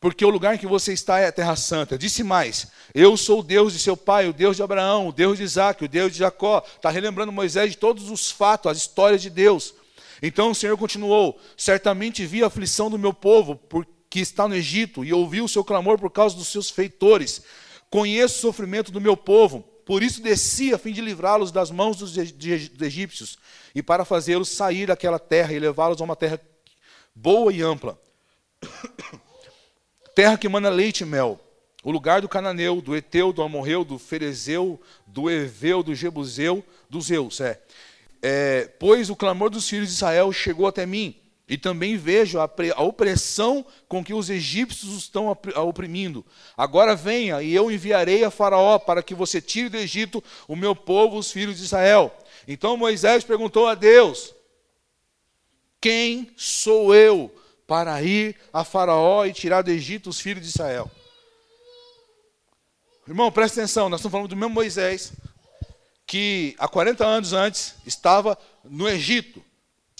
[0.00, 1.98] Porque o lugar em que você está é a terra santa.
[1.98, 5.36] Disse mais: Eu sou o Deus de seu pai, o Deus de Abraão, o Deus
[5.36, 6.64] de Isaac, o Deus de Jacó.
[6.66, 9.74] Está relembrando Moisés de todos os fatos, as histórias de Deus.
[10.22, 13.60] Então o Senhor continuou: Certamente vi a aflição do meu povo,
[14.08, 17.42] que está no Egito, e ouvi o seu clamor por causa dos seus feitores.
[17.90, 21.96] Conheço o sofrimento do meu povo, por isso desci a fim de livrá-los das mãos
[21.96, 23.36] dos egípcios,
[23.74, 26.40] e para fazê-los sair daquela terra e levá-los a uma terra
[27.14, 28.00] boa e ampla.
[30.14, 31.40] terra que mana leite e mel.
[31.84, 37.06] O lugar do cananeu, do eteu, do amorreu, do ferezeu, do eveu, do jebuseu, dos
[37.06, 37.60] zeus, é
[38.22, 41.16] é, pois o clamor dos filhos de Israel chegou até mim,
[41.48, 46.24] e também vejo a, a opressão com que os egípcios estão oprimindo.
[46.56, 50.74] Agora venha, e eu enviarei a Faraó para que você tire do Egito o meu
[50.74, 52.16] povo, os filhos de Israel.
[52.46, 54.34] Então Moisés perguntou a Deus:
[55.80, 57.30] Quem sou eu
[57.66, 60.90] para ir a Faraó e tirar do Egito os filhos de Israel?
[63.06, 65.12] Irmão, presta atenção, nós estamos falando do mesmo Moisés,
[66.12, 69.42] que há 40 anos antes estava no Egito,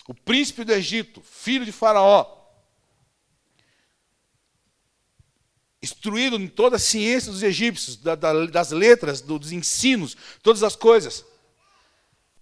[0.06, 2.26] o príncipe do Egito, filho de Faraó,
[5.82, 10.76] instruído em toda a ciência dos egípcios, da, da, das letras, dos ensinos, todas as
[10.76, 11.24] coisas.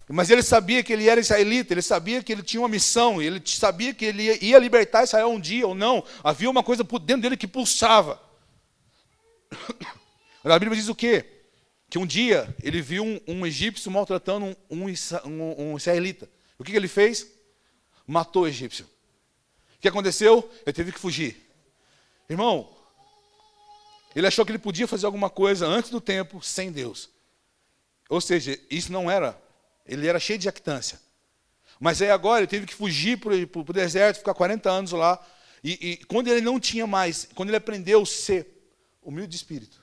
[0.09, 3.41] Mas ele sabia que ele era israelita, ele sabia que ele tinha uma missão, ele
[3.45, 6.03] sabia que ele ia, ia libertar Israel um dia ou não.
[6.21, 8.21] Havia uma coisa por dentro dele que pulsava.
[10.43, 11.40] A Bíblia diz o quê?
[11.91, 16.29] Que um dia ele viu um, um egípcio maltratando um, um, um israelita.
[16.57, 17.27] O que, que ele fez?
[18.07, 18.85] Matou o egípcio.
[19.75, 20.49] O que aconteceu?
[20.65, 21.35] Ele teve que fugir.
[22.29, 22.69] Irmão,
[24.15, 27.09] ele achou que ele podia fazer alguma coisa antes do tempo sem Deus.
[28.07, 29.37] Ou seja, isso não era.
[29.85, 30.97] Ele era cheio de jactância.
[31.77, 35.19] Mas aí agora ele teve que fugir para o deserto, ficar 40 anos lá.
[35.61, 38.47] E, e, quando ele não tinha mais, quando ele aprendeu a ser
[39.01, 39.80] humilde de espírito,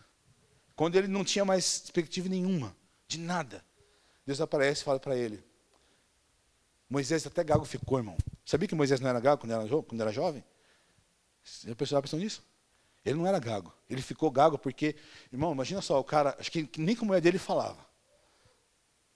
[0.79, 2.73] quando ele não tinha mais perspectiva nenhuma,
[3.09, 3.65] de nada,
[4.25, 5.43] Deus aparece e fala para ele.
[6.89, 8.17] Moisés até gago ficou, irmão.
[8.47, 10.45] Sabia que Moisés não era gago quando era, quando era jovem?
[11.43, 12.45] Já pensou nisso?
[13.05, 13.75] Ele não era gago.
[13.91, 14.95] Ele ficou gago porque,
[15.33, 17.85] irmão, imagina só, o cara, acho que nem com a mulher dele falava.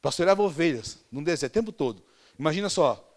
[0.01, 2.05] Pastoreava ovelhas no deserto o tempo todo.
[2.37, 3.09] Imagina só.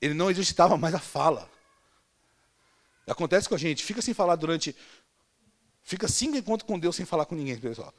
[0.00, 1.50] Ele não exercitava mais a fala.
[3.04, 4.76] Acontece com a gente, fica sem falar durante.
[5.82, 7.92] Fica cinco encontros com Deus sem falar com ninguém, pessoal.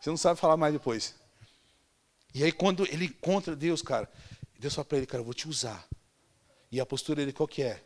[0.00, 1.14] Você não sabe falar mais depois.
[2.34, 4.10] E aí, quando ele encontra Deus, cara,
[4.58, 5.86] Deus fala para ele, cara, eu vou te usar.
[6.70, 7.82] E a postura dele qual que é?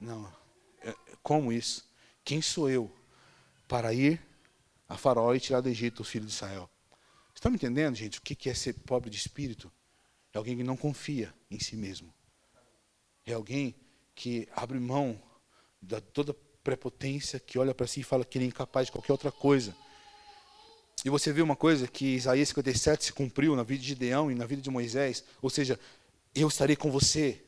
[0.00, 0.32] Não,
[0.80, 1.88] é, como isso?
[2.24, 2.90] Quem sou eu
[3.66, 4.22] para ir
[4.88, 6.70] a Faraó e tirar do Egito o filho de Israel?
[7.34, 8.18] Estão me entendendo, gente?
[8.18, 9.70] O que é ser pobre de espírito?
[10.32, 12.12] É alguém que não confia em si mesmo.
[13.24, 13.74] É alguém
[14.14, 15.20] que abre mão
[15.80, 16.34] da toda
[16.68, 19.74] prepotência, que olha para si e fala que ele é incapaz de qualquer outra coisa.
[21.02, 24.34] E você vê uma coisa que Isaías 57 se cumpriu na vida de Gideão e
[24.34, 25.80] na vida de Moisés, ou seja,
[26.34, 27.40] eu estarei com você,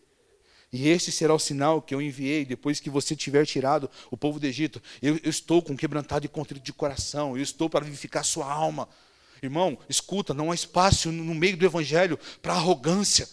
[0.72, 4.38] e este será o sinal que eu enviei depois que você tiver tirado o povo
[4.38, 4.80] do Egito.
[5.02, 7.36] Eu, eu estou com quebrantado e contrito de coração.
[7.36, 8.88] Eu estou para vivificar sua alma.
[9.42, 13.28] Irmão, escuta, não há espaço no meio do evangelho para arrogância.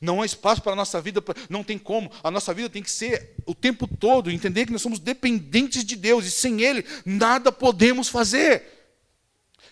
[0.00, 2.10] Não há espaço para a nossa vida, não tem como.
[2.22, 5.96] A nossa vida tem que ser o tempo todo, entender que nós somos dependentes de
[5.96, 8.64] Deus e sem Ele nada podemos fazer.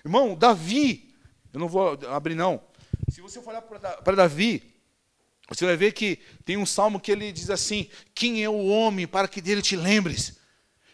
[0.05, 1.15] Irmão, Davi,
[1.53, 2.61] eu não vou abrir não.
[3.11, 4.75] Se você for olhar para Davi,
[5.49, 9.07] você vai ver que tem um salmo que ele diz assim: Quem é o homem
[9.07, 10.39] para que dele te lembres?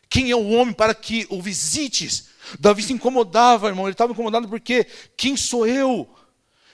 [0.09, 2.29] Quem é o homem para que o visites?
[2.61, 6.09] Davi se incomodava, irmão, ele estava incomodado porque quem sou eu?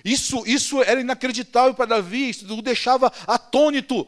[0.05, 4.07] Isso, isso era inacreditável para Davi, isso o deixava atônito.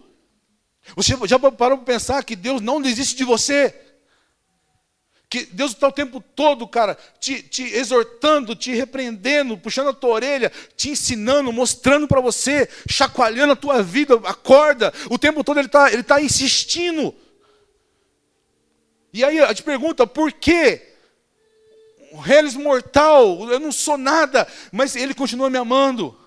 [0.97, 3.75] Você já parou para pensar que Deus não desiste de você?
[5.29, 10.11] Que Deus está o tempo todo, cara, te, te, exortando, te repreendendo, puxando a tua
[10.11, 14.93] orelha, te ensinando, mostrando para você, chacoalhando a tua vida, acorda.
[15.09, 17.15] O tempo todo Ele está ele tá insistindo.
[19.13, 20.90] E aí a te pergunta, por quê?
[22.11, 26.19] O réis mortal, eu não sou nada, mas Ele continua me amando.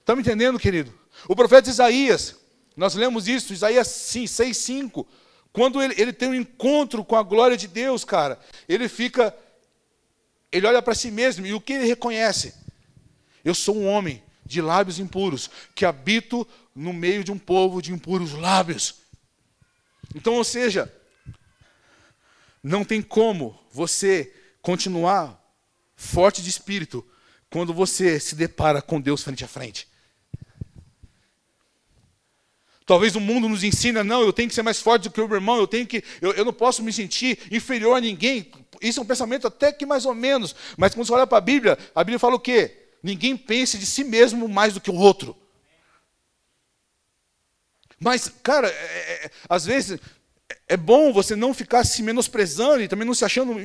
[0.00, 0.92] Está me entendendo, querido?
[1.28, 2.36] O profeta Isaías,
[2.76, 5.06] nós lemos isso, Isaías 6, 5.
[5.52, 9.34] Quando ele, ele tem um encontro com a glória de Deus, cara, ele fica.
[10.50, 12.54] Ele olha para si mesmo e o que ele reconhece?
[13.44, 17.92] Eu sou um homem de lábios impuros, que habito no meio de um povo de
[17.92, 18.96] impuros lábios.
[20.14, 20.92] Então, ou seja,
[22.62, 24.32] não tem como você
[24.62, 25.38] continuar
[25.94, 27.06] forte de espírito
[27.50, 29.86] quando você se depara com Deus frente a frente.
[32.86, 35.28] Talvez o mundo nos ensina, não, eu tenho que ser mais forte do que o
[35.28, 38.50] meu irmão, eu tenho que, eu, eu não posso me sentir inferior a ninguém.
[38.80, 40.54] Isso é um pensamento até que mais ou menos.
[40.76, 42.88] Mas quando você olha para a Bíblia, a Bíblia fala o quê?
[43.02, 45.36] Ninguém pense de si mesmo mais do que o outro.
[47.98, 50.00] Mas, cara, é, é, às vezes
[50.72, 53.56] é bom você não ficar se menosprezando e também não se achando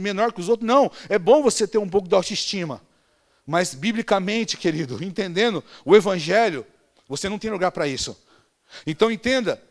[0.00, 0.66] menor que os outros.
[0.66, 2.82] Não, é bom você ter um pouco de autoestima.
[3.46, 6.66] Mas, biblicamente, querido, entendendo o Evangelho,
[7.08, 8.20] você não tem lugar para isso.
[8.84, 9.62] Então entenda,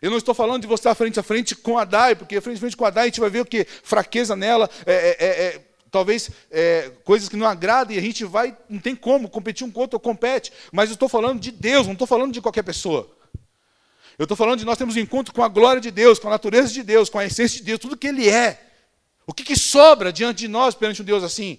[0.00, 2.58] eu não estou falando de você estar frente a frente com a DAI, porque frente
[2.58, 3.66] a frente com a DAI a gente vai ver o que?
[3.82, 8.24] Fraqueza nela, é, é, é, é, talvez é, coisas que não agradam, e a gente
[8.24, 10.52] vai, não tem como competir um com o outro, compete.
[10.70, 13.10] Mas eu estou falando de Deus, não estou falando de qualquer pessoa.
[14.22, 16.30] Eu estou falando de nós temos um encontro com a glória de Deus, com a
[16.30, 18.72] natureza de Deus, com a essência de Deus, tudo que Ele é.
[19.26, 21.58] O que, que sobra diante de nós perante um Deus assim?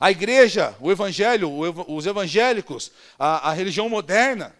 [0.00, 1.50] A igreja, o evangelho,
[1.86, 4.56] os evangélicos, a, a religião moderna,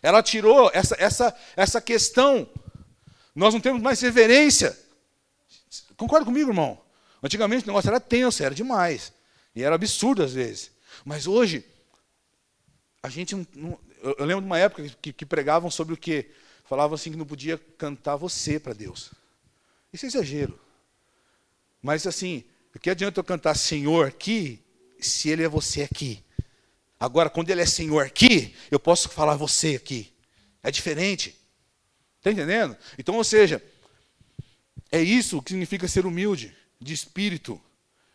[0.00, 2.48] ela tirou essa, essa, essa questão.
[3.34, 4.78] Nós não temos mais reverência.
[5.96, 6.80] Concorda comigo, irmão?
[7.20, 9.12] Antigamente o negócio era tenso, era demais.
[9.56, 10.70] E era absurdo às vezes.
[11.04, 11.64] Mas hoje,
[13.02, 13.44] a gente não.
[13.56, 16.30] não eu, eu, lembro de uma época que, que, pregavam sobre o quê?
[16.64, 19.10] falavam assim que não podia cantar você para Deus.
[19.92, 20.58] Isso é exagero.
[21.82, 24.62] Mas assim, o que adianta eu cantar Senhor aqui,
[25.00, 26.22] se Ele é você aqui?
[26.98, 30.12] Agora, quando Ele é Senhor aqui, eu posso falar você aqui.
[30.62, 31.34] É diferente.
[32.18, 32.76] Está entendendo?
[32.96, 33.60] Então, ou seja,
[34.92, 37.60] é isso que significa ser humilde, de espírito.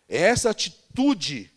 [0.07, 1.51] É essa atitude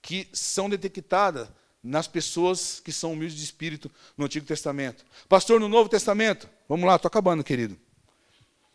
[0.00, 1.48] que são detectadas
[1.82, 5.04] nas pessoas que são humildes de espírito no Antigo Testamento.
[5.28, 7.76] Pastor, no Novo Testamento, vamos lá, estou acabando, querido.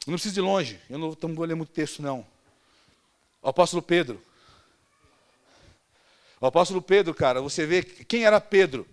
[0.06, 2.26] Não preciso ir longe, eu não, vou ler muito texto, não.
[3.42, 4.22] O apóstolo Pedro.
[6.40, 8.88] O apóstolo Pedro, cara, você vê quem era Pedro?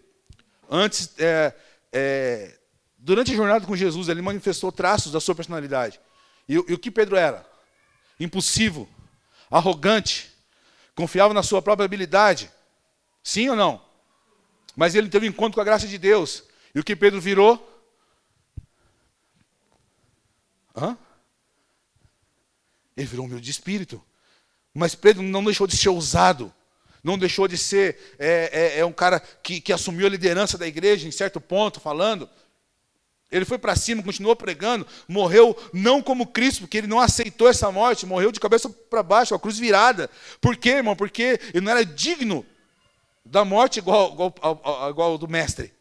[0.71, 1.53] Antes, é,
[1.93, 2.59] é,
[2.97, 6.01] durante a jornada com Jesus, ele manifestou traços da sua personalidade.
[6.49, 7.45] E, e o que Pedro era?
[8.19, 8.89] Impulsivo,
[9.51, 10.33] arrogante,
[10.95, 12.51] confiava na sua própria habilidade.
[13.23, 13.84] Sim ou não?
[14.77, 16.45] Mas ele teve um encontro com a graça de Deus.
[16.75, 17.71] E o que Pedro virou?
[20.77, 20.99] Hã?
[22.97, 24.03] Ele virou humilde de espírito.
[24.73, 26.53] Mas Pedro não deixou de ser ousado.
[27.03, 30.67] Não deixou de ser é, é, é um cara que, que assumiu a liderança da
[30.67, 32.29] igreja em certo ponto, falando.
[33.31, 37.71] Ele foi para cima, continuou pregando, morreu não como Cristo, porque ele não aceitou essa
[37.71, 40.09] morte, morreu de cabeça para baixo, a cruz virada.
[40.41, 40.97] Por quê, irmão?
[40.97, 42.47] Porque ele não era digno
[43.25, 44.35] da morte igual, igual,
[44.91, 45.73] igual, ao do mestre.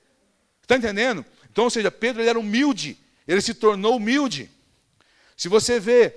[0.62, 1.26] Está entendendo?
[1.52, 4.50] Então, ou seja, Pedro ele era humilde, ele se tornou humilde.
[5.36, 6.16] Se você vê,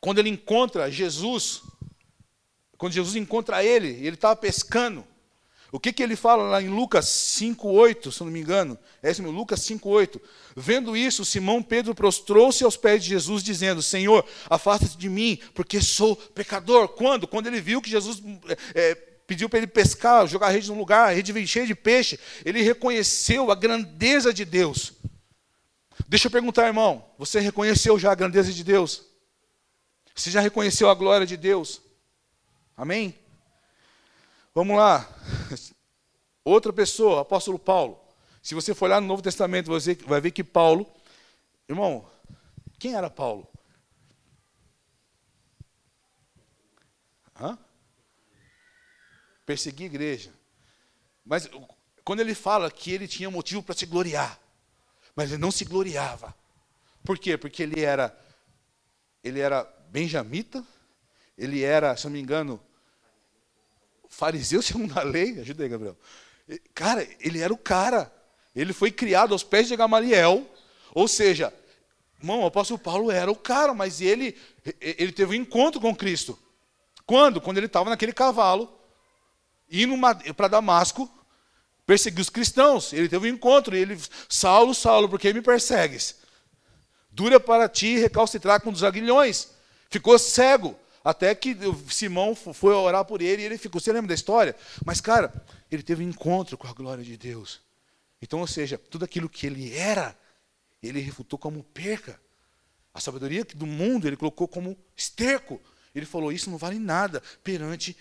[0.00, 1.62] quando ele encontra Jesus,
[2.76, 5.04] quando Jesus encontra ele, ele estava pescando.
[5.74, 8.78] O que, que ele fala lá em Lucas 5,8, se não me engano?
[9.02, 10.20] É esse mesmo, Lucas 5,8.
[10.54, 15.80] Vendo isso, Simão Pedro prostrou-se aos pés de Jesus, dizendo: Senhor, afasta-te de mim, porque
[15.80, 16.86] sou pecador.
[16.90, 17.26] Quando?
[17.26, 18.22] Quando ele viu que Jesus
[18.72, 22.62] é, pediu para ele pescar, jogar rede num lugar, a rede cheia de peixe, ele
[22.62, 24.92] reconheceu a grandeza de Deus.
[26.06, 29.04] Deixa eu perguntar, irmão, você reconheceu já a grandeza de Deus?
[30.14, 31.80] Você já reconheceu a glória de Deus?
[32.76, 33.18] Amém?
[34.54, 35.08] Vamos lá.
[36.44, 37.98] Outra pessoa, apóstolo Paulo.
[38.42, 40.86] Se você for olhar no Novo Testamento, você vai ver que Paulo,
[41.68, 42.06] irmão,
[42.78, 43.48] quem era Paulo?
[49.46, 50.32] Perseguir a igreja.
[51.24, 51.48] Mas
[52.04, 54.38] quando ele fala que ele tinha motivo para se gloriar,
[55.16, 56.34] mas ele não se gloriava.
[57.02, 57.36] Por quê?
[57.36, 58.16] Porque ele era
[59.22, 60.62] ele era benjamita,
[61.36, 62.60] ele era, se não me engano,
[64.08, 65.40] fariseu segundo a lei.
[65.40, 65.96] Ajuda aí, Gabriel.
[66.74, 68.12] Cara, ele era o cara.
[68.54, 70.46] Ele foi criado aos pés de Gamaliel.
[70.94, 71.52] Ou seja,
[72.20, 74.36] irmão, o apóstolo Paulo era o cara, mas ele,
[74.80, 76.38] ele teve um encontro com Cristo.
[77.06, 77.40] Quando?
[77.40, 78.78] Quando ele estava naquele cavalo,
[79.70, 79.94] indo
[80.34, 81.10] para Damasco,
[81.86, 82.92] perseguir os cristãos.
[82.92, 83.98] Ele teve um encontro, e ele,
[84.28, 86.16] Saulo, Saulo, por que me persegues?
[87.10, 89.48] Dura para ti recalcitrar com dos aguilhões.
[89.88, 90.76] Ficou cego.
[91.04, 91.54] Até que
[91.90, 93.78] Simão foi orar por ele e ele ficou.
[93.78, 94.56] Você lembra da história?
[94.86, 95.32] Mas, cara,
[95.70, 97.60] ele teve um encontro com a glória de Deus.
[98.22, 100.16] Então, ou seja, tudo aquilo que ele era,
[100.82, 102.18] ele refutou como perca.
[102.94, 105.60] A sabedoria do mundo ele colocou como esterco.
[105.94, 107.94] Ele falou: Isso não vale nada perante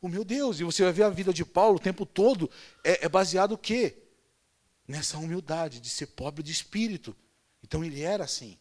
[0.00, 0.60] o meu Deus.
[0.60, 2.50] E você vai ver a vida de Paulo o tempo todo
[2.84, 3.96] é, é baseado o quê?
[4.86, 7.16] Nessa humildade de ser pobre de espírito.
[7.62, 8.58] Então ele era assim.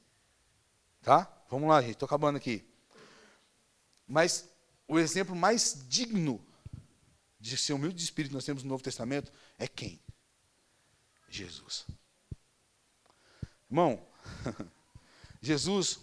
[1.02, 1.32] Tá?
[1.50, 2.66] Vamos lá, gente, estou acabando aqui.
[4.08, 4.50] Mas
[4.88, 6.44] o exemplo mais digno
[7.40, 10.02] de ser humilde de espírito nós temos no Novo Testamento é quem?
[11.30, 11.86] Jesus.
[13.70, 14.02] Irmão,
[15.42, 16.00] Jesus,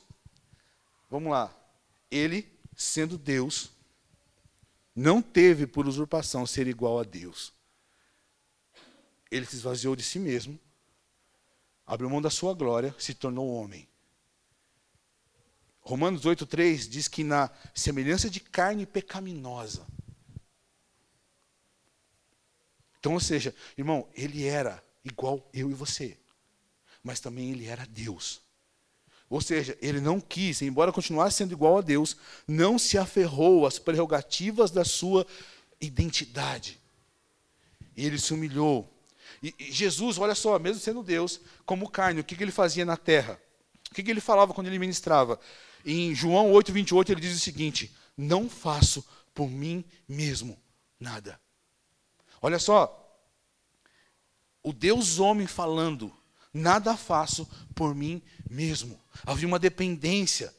[1.11, 1.55] vamos lá,
[2.11, 3.71] ele, sendo Deus,
[4.95, 7.53] não teve por usurpação ser igual a Deus.
[9.31, 10.59] Ele se esvaziou de si mesmo,
[11.85, 13.89] abriu mão da sua glória, se tornou homem.
[15.81, 19.87] Romanos 8,3 diz que na semelhança de carne pecaminosa.
[22.99, 26.17] Então, ou seja, irmão, ele era igual eu e você,
[27.03, 28.44] mas também ele era Deus.
[29.35, 32.17] Ou seja, ele não quis, embora continuasse sendo igual a Deus,
[32.47, 35.27] não se aferrou às prerrogativas da sua
[35.81, 36.79] identidade.
[37.97, 38.89] E ele se humilhou.
[39.43, 42.85] E, e Jesus, olha só, mesmo sendo Deus, como carne, o que, que ele fazia
[42.85, 43.37] na terra?
[43.91, 45.41] O que, que ele falava quando ele ministrava?
[45.85, 49.05] Em João 8, 28, ele diz o seguinte: Não faço
[49.35, 50.57] por mim mesmo
[51.01, 51.41] nada.
[52.41, 53.19] Olha só,
[54.63, 56.13] o Deus homem falando,
[56.53, 59.03] nada faço por mim mesmo.
[59.25, 60.55] Havia uma dependência.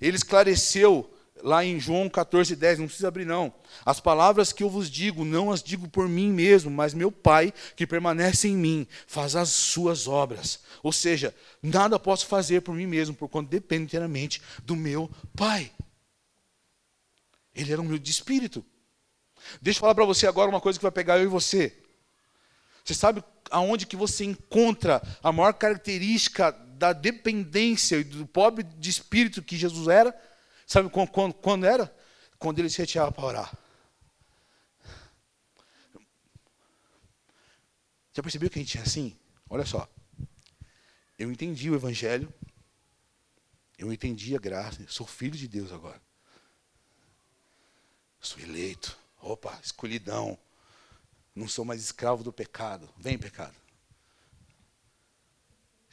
[0.00, 3.52] Ele esclareceu lá em João 14, 10, não precisa abrir não.
[3.84, 7.52] As palavras que eu vos digo, não as digo por mim mesmo, mas meu Pai,
[7.74, 10.60] que permanece em mim, faz as suas obras.
[10.82, 15.70] Ou seja, nada posso fazer por mim mesmo, por quanto depende inteiramente do meu Pai.
[17.54, 18.64] Ele era humilde de espírito.
[19.60, 21.76] Deixa eu falar para você agora uma coisa que vai pegar eu e você.
[22.84, 28.90] Você sabe aonde que você encontra a maior característica da dependência e do pobre de
[28.90, 30.14] espírito que Jesus era?
[30.66, 31.94] Sabe quando, quando, quando era?
[32.38, 33.58] Quando ele se retirava para orar.
[38.12, 39.18] Já percebeu que a gente é assim?
[39.48, 39.88] Olha só.
[41.18, 42.32] Eu entendi o Evangelho.
[43.78, 44.84] Eu entendi a graça.
[44.88, 46.00] Sou filho de Deus agora.
[48.20, 48.98] Sou eleito.
[49.20, 50.38] Opa, escolhidão.
[51.34, 52.88] Não sou mais escravo do pecado.
[52.96, 53.54] Vem, pecado.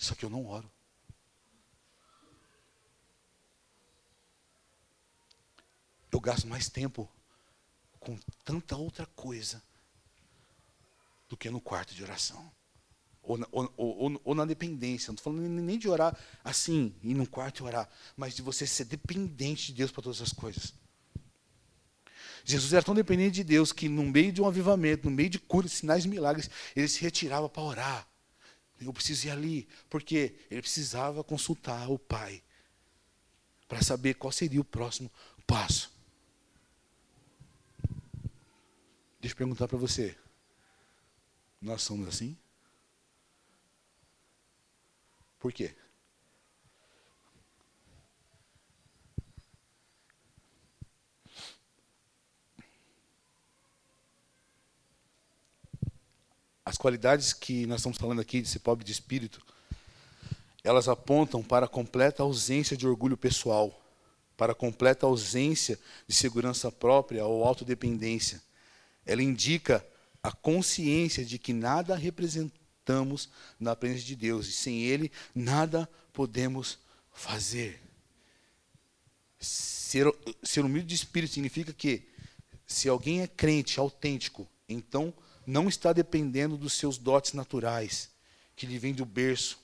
[0.04, 0.70] Só que eu não oro.
[6.14, 7.10] eu gasto mais tempo
[8.00, 9.62] com tanta outra coisa
[11.28, 12.52] do que no quarto de oração.
[13.24, 15.10] Ou na, ou, ou, ou na dependência.
[15.10, 18.68] Não estou falando nem de orar assim, ir no quarto e orar, mas de você
[18.68, 20.74] ser dependente de Deus para todas as coisas.
[22.46, 25.40] Jesus era tão dependente de Deus que, no meio de um avivamento, no meio de
[25.40, 28.13] curas, sinais e milagres, ele se retirava para orar.
[28.86, 32.44] Eu preciso ir ali, porque ele precisava consultar o Pai
[33.68, 35.12] para saber qual seria o próximo
[35.48, 35.92] passo.
[39.20, 40.18] Deixa eu perguntar para você.
[41.62, 42.38] Nós somos assim?
[45.40, 45.76] Por quê?
[56.66, 59.42] As qualidades que nós estamos falando aqui de ser pobre de espírito,
[60.64, 63.82] elas apontam para a completa ausência de orgulho pessoal,
[64.38, 68.42] para a completa ausência de segurança própria ou autodependência
[69.06, 69.86] ela indica
[70.22, 76.80] a consciência de que nada representamos na presença de Deus e sem Ele nada podemos
[77.12, 77.82] fazer.
[79.40, 80.06] Ser,
[80.42, 82.08] ser humilde de espírito significa que,
[82.66, 85.14] se alguém é crente, autêntico, então
[85.46, 88.10] não está dependendo dos seus dotes naturais,
[88.56, 89.60] que lhe vêm do berço.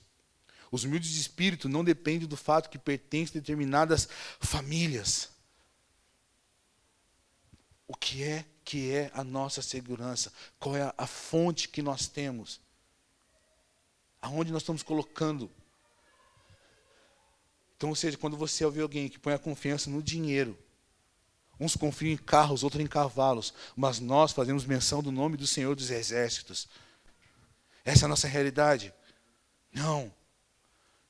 [0.70, 4.08] Os humildes de espírito não dependem do fato que pertencem a determinadas
[4.38, 5.30] famílias.
[7.88, 12.60] O que é que é a nossa segurança, qual é a, fonte que nós temos,
[14.22, 15.50] aonde nós estamos colocando.
[17.76, 20.56] Então, ou seja, quando você ouvir alguém que põe a confiança no dinheiro,
[21.60, 25.76] uns confiam em carros, outros em cavalos, mas nós fazemos menção do nome do Senhor
[25.76, 26.66] dos Exércitos.
[27.84, 28.92] Essa é a nossa realidade.
[29.72, 30.12] Não.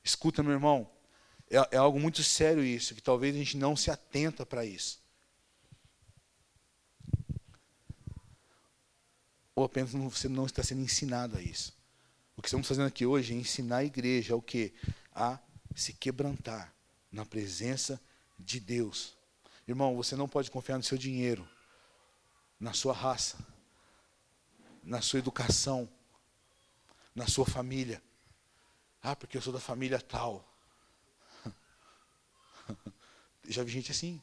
[0.03, 0.91] Escuta, meu irmão,
[1.49, 5.01] é, é algo muito sério isso, que talvez a gente não se atenta para isso.
[9.61, 11.79] ou apenas você não está sendo ensinado a isso.
[12.37, 14.73] O que estamos fazendo aqui hoje é ensinar a igreja o que?
[15.15, 15.39] A
[15.75, 16.75] se quebrantar
[17.13, 18.01] na presença
[18.39, 19.15] de Deus.
[19.67, 21.49] Irmão, você não pode confiar no seu dinheiro,
[22.59, 23.39] na sua raça,
[24.83, 25.89] na sua educação,
[27.15, 28.03] na sua família.
[29.03, 30.45] Ah, porque eu sou da família tal.
[33.49, 34.21] Já vi gente assim.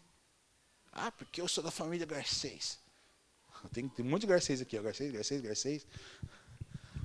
[0.92, 2.80] Ah, porque eu sou da família Garcês.
[3.72, 4.82] Tem, tem um monte de Garcês aqui, ó.
[4.82, 5.88] Garcês, Garcês, Garcês.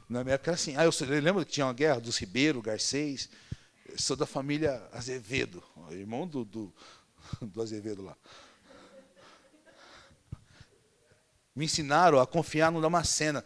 [0.09, 0.77] Na minha época era assim.
[0.77, 3.31] Ah, eu, eu lembro que tinha uma guerra dos Ribeiro, Garcês.
[3.87, 6.73] Eu sou da família Azevedo, irmão do, do,
[7.41, 8.17] do Azevedo lá.
[11.55, 13.45] Me ensinaram a confiar no Damascena.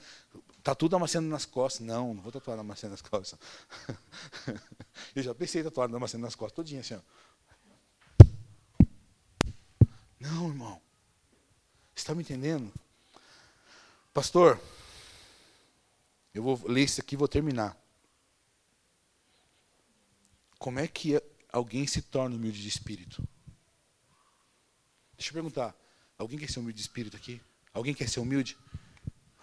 [0.63, 1.87] Tatu Damasceno nas costas.
[1.87, 3.39] Não, não vou tatuar Damasceno nas costas.
[5.15, 6.95] Eu já pensei em tatuar Damasceno nas costas, todinha assim.
[6.95, 7.01] Ó.
[10.21, 10.81] Não, irmão.
[11.95, 12.73] Você está me entendendo?
[14.13, 14.61] Pastor,
[16.35, 17.77] eu vou ler isso aqui e vou terminar.
[20.59, 21.23] Como é que
[21.53, 23.27] alguém se torna humilde de espírito?
[25.17, 25.75] Deixa eu perguntar.
[26.19, 27.41] Alguém quer ser humilde de espírito aqui?
[27.73, 28.57] Alguém quer ser humilde?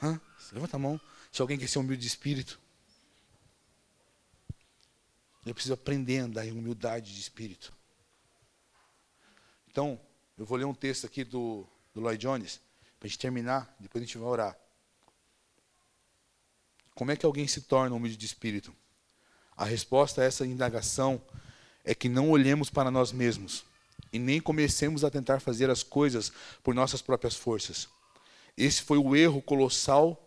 [0.02, 0.20] Hã?
[0.52, 1.00] Levanta a mão.
[1.32, 2.60] Se alguém quer ser humilde de espírito.
[5.46, 7.74] Eu preciso aprender a andar em humildade de espírito.
[9.68, 10.00] Então,
[10.38, 12.62] eu vou ler um texto aqui do, do Lloyd Jones,
[13.00, 14.58] para a gente terminar, depois a gente vai orar.
[16.96, 18.74] Como é que alguém se torna humilde de espírito?
[19.58, 21.22] A resposta a essa indagação
[21.84, 23.66] é que não olhemos para nós mesmos
[24.14, 27.90] e nem comecemos a tentar fazer as coisas por nossas próprias forças.
[28.56, 30.24] Esse foi o erro colossal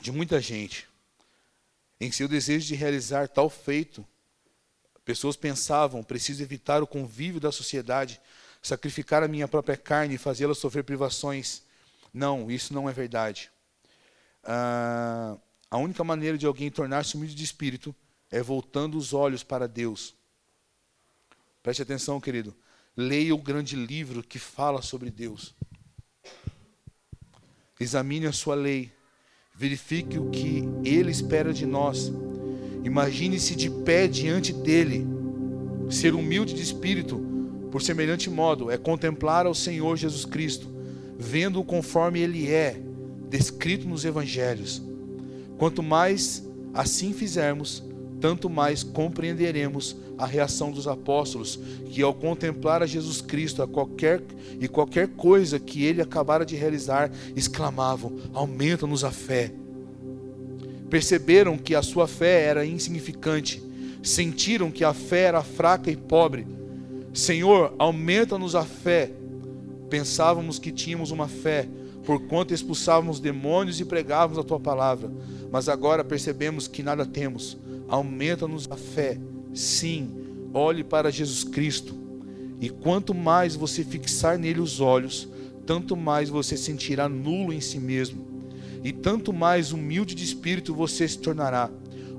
[0.00, 0.88] de muita gente.
[2.00, 4.04] Em seu desejo de realizar tal feito,
[5.04, 8.18] pessoas pensavam: preciso evitar o convívio da sociedade,
[8.62, 11.62] sacrificar a minha própria carne e fazê-la sofrer privações.
[12.12, 13.50] Não, isso não é verdade.
[14.42, 15.36] Ah,
[15.70, 17.94] a única maneira de alguém tornar-se humilde de espírito
[18.30, 20.15] é voltando os olhos para Deus.
[21.66, 22.54] Preste atenção, querido.
[22.96, 25.52] Leia o grande livro que fala sobre Deus.
[27.80, 28.92] Examine a sua lei.
[29.52, 32.12] Verifique o que Ele espera de nós.
[32.84, 35.04] Imagine-se de pé diante dele.
[35.90, 37.18] Ser humilde de espírito,
[37.72, 40.72] por semelhante modo, é contemplar ao Senhor Jesus Cristo,
[41.18, 42.80] vendo-o conforme Ele é,
[43.28, 44.80] descrito nos Evangelhos.
[45.58, 47.82] Quanto mais assim fizermos,
[48.20, 51.58] tanto mais compreenderemos a reação dos apóstolos,
[51.90, 54.22] que ao contemplar a Jesus Cristo a qualquer,
[54.60, 59.52] e qualquer coisa que ele acabara de realizar, exclamavam: Aumenta-nos a fé.
[60.88, 63.62] Perceberam que a sua fé era insignificante,
[64.02, 66.46] sentiram que a fé era fraca e pobre.
[67.12, 69.10] Senhor, aumenta-nos a fé.
[69.90, 71.68] Pensávamos que tínhamos uma fé,
[72.04, 75.10] porquanto expulsávamos demônios e pregávamos a tua palavra,
[75.50, 77.56] mas agora percebemos que nada temos
[77.88, 79.18] aumenta-nos a fé.
[79.54, 80.10] Sim,
[80.52, 81.94] olhe para Jesus Cristo.
[82.60, 85.28] E quanto mais você fixar nele os olhos,
[85.66, 88.26] tanto mais você sentirá nulo em si mesmo.
[88.82, 91.70] E tanto mais humilde de espírito você se tornará.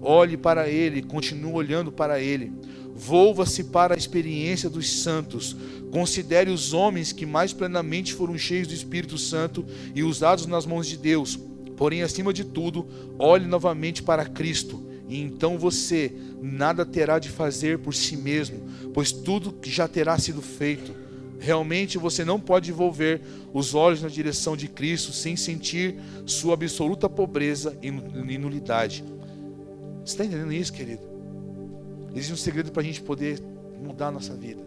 [0.01, 2.51] Olhe para ele, continue olhando para ele.
[2.93, 5.55] Volva-se para a experiência dos santos.
[5.91, 9.65] Considere os homens que mais plenamente foram cheios do Espírito Santo
[9.95, 11.39] e usados nas mãos de Deus.
[11.75, 12.87] Porém, acima de tudo,
[13.17, 18.59] olhe novamente para Cristo e então você nada terá de fazer por si mesmo,
[18.93, 20.93] pois tudo já terá sido feito.
[21.39, 23.21] Realmente você não pode volver
[23.53, 25.95] os olhos na direção de Cristo sem sentir
[26.25, 27.91] sua absoluta pobreza e
[28.37, 29.03] nulidade.
[30.03, 31.01] Você está entendendo isso, querido?
[32.11, 33.39] Existe um segredo para a gente poder
[33.81, 34.61] mudar a nossa vida.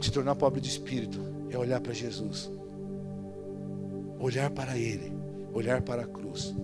[0.00, 2.50] Se tornar pobre de espírito é olhar para Jesus,
[4.18, 5.12] olhar para Ele,
[5.52, 6.54] olhar para a cruz.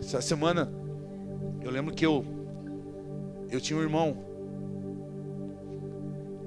[0.00, 0.72] Essa semana,
[1.62, 2.24] eu lembro que eu,
[3.50, 4.16] eu tinha um irmão.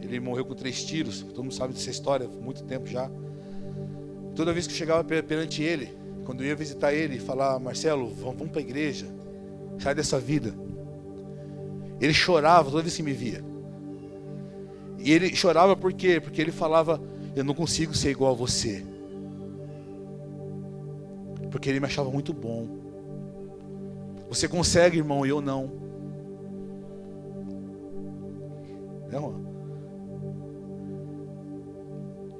[0.01, 1.21] Ele morreu com três tiros.
[1.21, 3.09] Todo mundo sabe dessa história, muito tempo já.
[4.35, 5.95] Toda vez que eu chegava perante ele,
[6.25, 9.07] quando eu ia visitar ele, falar: Marcelo, vamos, vamos para a igreja,
[9.79, 10.53] sai dessa vida.
[12.01, 13.43] Ele chorava toda vez que me via.
[14.99, 16.19] E ele chorava por quê?
[16.19, 16.99] Porque ele falava:
[17.35, 18.83] Eu não consigo ser igual a você.
[21.51, 22.82] Porque ele me achava muito bom.
[24.33, 25.71] Você consegue, irmão, eu não.
[29.11, 29.43] Não.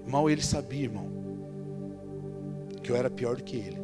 [0.08, 1.08] Mal ele sabia, irmão,
[2.82, 3.78] que eu era pior do que ele.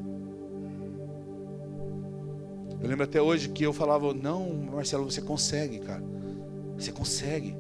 [2.82, 6.04] Eu lembro até hoje que eu falava: Não, Marcelo, você consegue, cara.
[6.80, 7.56] Você consegue.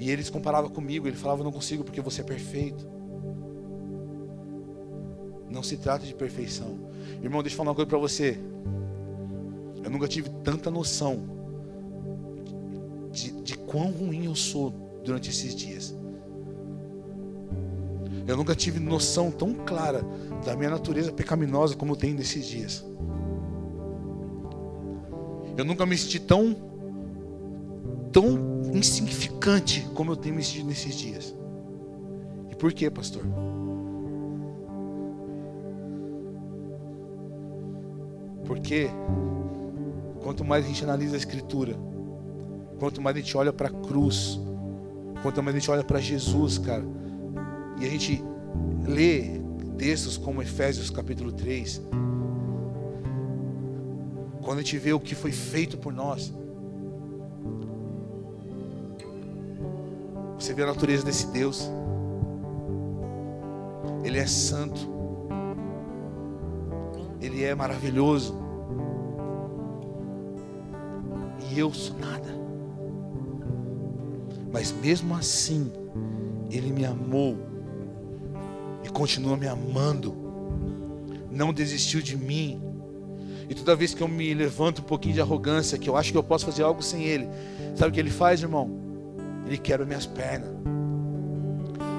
[0.00, 1.06] E ele se comparava comigo.
[1.06, 2.88] Ele falava: Não consigo porque você é perfeito.
[5.48, 6.76] Não se trata de perfeição.
[7.22, 8.36] Irmão, deixa eu falar uma coisa para você.
[9.82, 11.22] Eu nunca tive tanta noção
[13.10, 14.70] de, de quão ruim eu sou
[15.04, 15.96] durante esses dias.
[18.26, 20.02] Eu nunca tive noção tão clara
[20.44, 22.84] da minha natureza pecaminosa como eu tenho nesses dias.
[25.56, 26.56] Eu nunca me senti tão
[28.12, 31.34] tão insignificante como eu tenho me sentido nesses dias.
[32.50, 33.24] E por quê, pastor?
[38.44, 38.88] Porque
[40.22, 41.76] Quanto mais a gente analisa a Escritura,
[42.78, 44.38] quanto mais a gente olha para a cruz,
[45.22, 46.84] quanto mais a gente olha para Jesus, cara,
[47.80, 48.22] e a gente
[48.86, 49.40] lê
[49.78, 51.80] textos como Efésios capítulo 3,
[54.42, 56.32] quando a gente vê o que foi feito por nós,
[60.38, 61.70] você vê a natureza desse Deus,
[64.02, 64.88] Ele é santo,
[67.20, 68.39] Ele é maravilhoso
[71.58, 72.28] eu sou nada.
[74.52, 75.70] Mas mesmo assim,
[76.50, 77.36] Ele me amou
[78.84, 80.14] e continua me amando,
[81.30, 82.60] não desistiu de mim.
[83.48, 86.18] E toda vez que eu me levanto um pouquinho de arrogância, que eu acho que
[86.18, 87.28] eu posso fazer algo sem Ele,
[87.74, 88.70] sabe o que Ele faz, irmão?
[89.46, 90.50] Ele quebra minhas pernas.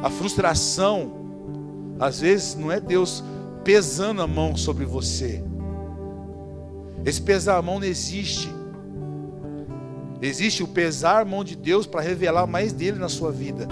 [0.04, 1.12] A frustração,
[2.00, 3.24] às vezes, não é Deus
[3.64, 5.44] pesando a mão sobre você.
[7.06, 8.50] Esse pesar a mão não existe.
[10.22, 13.68] Existe o pesar mão de Deus para revelar mais dele na sua vida.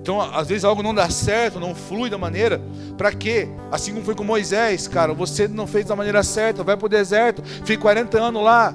[0.00, 2.60] Então, às vezes algo não dá certo, não flui da maneira,
[2.96, 3.48] para quê?
[3.72, 6.88] Assim como foi com Moisés, cara, você não fez da maneira certa, vai para o
[6.88, 8.72] deserto, fica 40 anos lá,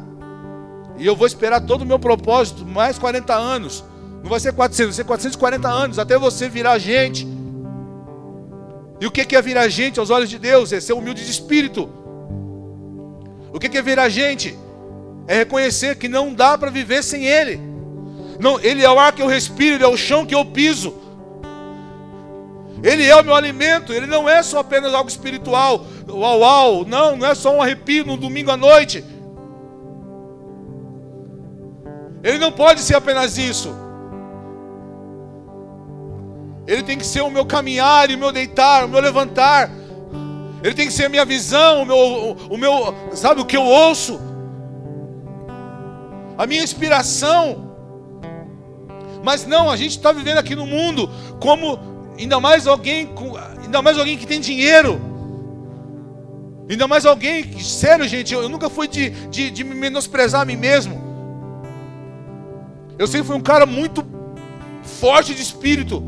[0.97, 3.81] e eu vou esperar todo o meu propósito, mais 40 anos,
[4.21, 7.27] Não vai ser 400, vai ser 440 anos até você virar gente.
[8.99, 10.71] E o que é virar gente aos olhos de Deus?
[10.71, 11.89] É ser humilde de espírito.
[13.51, 14.55] O que é virar gente?
[15.31, 17.57] É reconhecer que não dá para viver sem Ele.
[18.37, 20.93] Não, Ele é o ar que eu respiro, Ele é o chão que eu piso.
[22.83, 27.15] Ele é o meu alimento, Ele não é só apenas algo espiritual, uau, uau, não,
[27.15, 29.05] não é só um arrepio no domingo à noite.
[32.21, 33.73] Ele não pode ser apenas isso.
[36.67, 39.71] Ele tem que ser o meu caminhar, o meu deitar, o meu levantar.
[40.61, 43.63] Ele tem que ser a minha visão, o meu, o meu, sabe o que eu
[43.63, 44.30] ouço?
[46.41, 47.71] A minha inspiração.
[49.23, 51.07] Mas não, a gente está vivendo aqui no mundo
[51.39, 51.77] como
[52.17, 53.07] ainda mais alguém,
[53.61, 54.99] ainda mais alguém que tem dinheiro.
[56.67, 60.99] Ainda mais alguém, sério gente, eu, nunca fui de, de, de menosprezar a mim mesmo.
[62.97, 64.03] Eu sempre fui um cara muito
[64.81, 66.03] forte de espírito.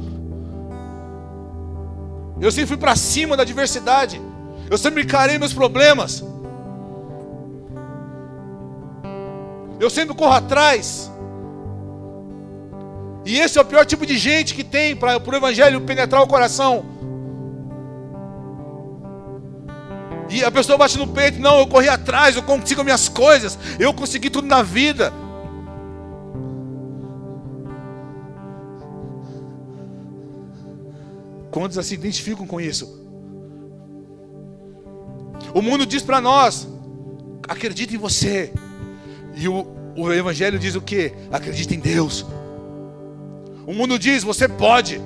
[2.41, 4.19] Eu sempre fui para cima da diversidade.
[4.67, 6.25] Eu sempre encarei meus problemas.
[9.83, 11.11] Eu sempre corro atrás.
[13.25, 16.27] E esse é o pior tipo de gente que tem para o evangelho penetrar o
[16.27, 16.85] coração.
[20.29, 23.93] E a pessoa bate no peito, não, eu corri atrás, eu consigo minhas coisas, eu
[23.93, 25.11] consegui tudo na vida.
[31.51, 32.85] Quantos se identificam com isso?
[35.53, 36.69] O mundo diz para nós:
[37.49, 38.53] acredita em você.
[39.35, 41.13] E o, o Evangelho diz o que?
[41.31, 42.25] Acredita em Deus.
[43.65, 44.99] O mundo diz: você pode.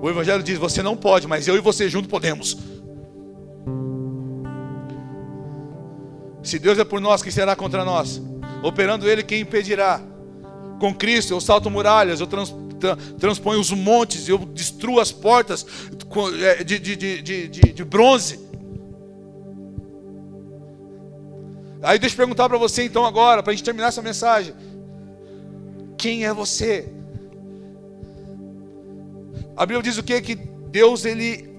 [0.00, 2.56] O Evangelho diz: você não pode, mas eu e você juntos podemos.
[6.42, 8.20] Se Deus é por nós, quem será contra nós?
[8.62, 10.00] Operando Ele, quem impedirá?
[10.80, 12.52] Com Cristo eu salto muralhas, eu trans,
[13.18, 15.64] transponho os montes, eu destruo as portas
[16.40, 18.40] é, de, de, de, de bronze.
[21.82, 24.54] Aí deixa eu perguntar para você então agora, para a gente terminar essa mensagem.
[25.98, 26.88] Quem é você?
[29.56, 30.20] A Bíblia diz o que?
[30.20, 31.50] Que Deus ele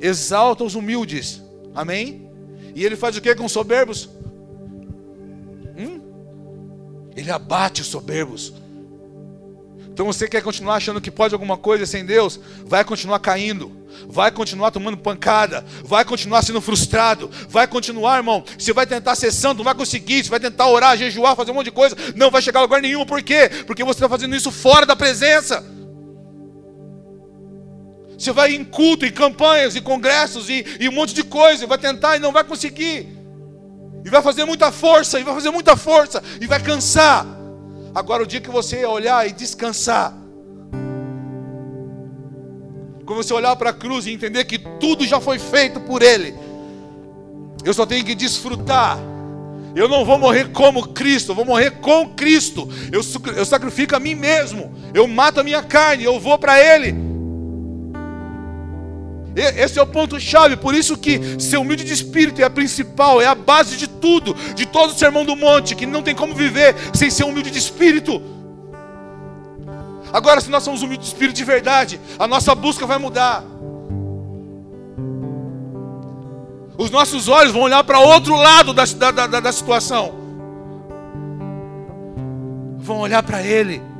[0.00, 1.42] exalta os humildes.
[1.74, 2.30] Amém?
[2.74, 4.08] E ele faz o que com os soberbos?
[5.78, 6.00] Hum?
[7.16, 8.52] Ele abate os soberbos.
[9.92, 12.38] Então você quer continuar achando que pode alguma coisa sem Deus?
[12.64, 13.70] Vai continuar caindo,
[14.08, 18.44] vai continuar tomando pancada, vai continuar sendo frustrado, vai continuar, irmão.
[18.58, 21.54] Você vai tentar ser santo, não vai conseguir, você vai tentar orar, jejuar, fazer um
[21.54, 23.04] monte de coisa, não vai chegar a lugar nenhum.
[23.04, 23.50] Por quê?
[23.66, 25.64] Porque você está fazendo isso fora da presença.
[28.16, 31.78] Você vai em culto, em campanhas, em congressos e, e um monte de coisa, vai
[31.78, 33.08] tentar e não vai conseguir.
[34.04, 37.26] E vai fazer muita força, e vai fazer muita força, e vai cansar.
[37.94, 40.14] Agora, o dia que você olhar e descansar,
[43.12, 46.34] quando você olhar para a cruz e entender que tudo já foi feito por Ele,
[47.62, 48.98] eu só tenho que desfrutar.
[49.74, 52.68] Eu não vou morrer como Cristo, eu vou morrer com Cristo.
[52.90, 53.02] Eu,
[53.36, 56.94] eu sacrifico a mim mesmo, eu mato a minha carne, eu vou para Ele.
[59.34, 63.26] Esse é o ponto-chave, por isso que ser humilde de espírito é a principal, é
[63.26, 66.74] a base de tudo, de todo o sermão do monte, que não tem como viver
[66.94, 68.20] sem ser humilde de espírito.
[70.12, 73.42] Agora, se nós somos humildes de espírito de verdade, a nossa busca vai mudar.
[76.76, 80.12] Os nossos olhos vão olhar para outro lado da, da, da, da situação,
[82.78, 83.92] vão olhar para Ele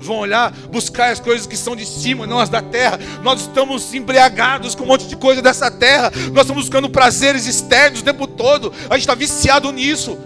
[0.00, 2.98] vão olhar, buscar as coisas que são de cima, não as da terra.
[3.22, 6.10] Nós estamos embriagados com um monte de coisa dessa terra.
[6.32, 8.72] Nós estamos buscando prazeres externos o tempo todo.
[8.88, 10.18] A gente está viciado nisso.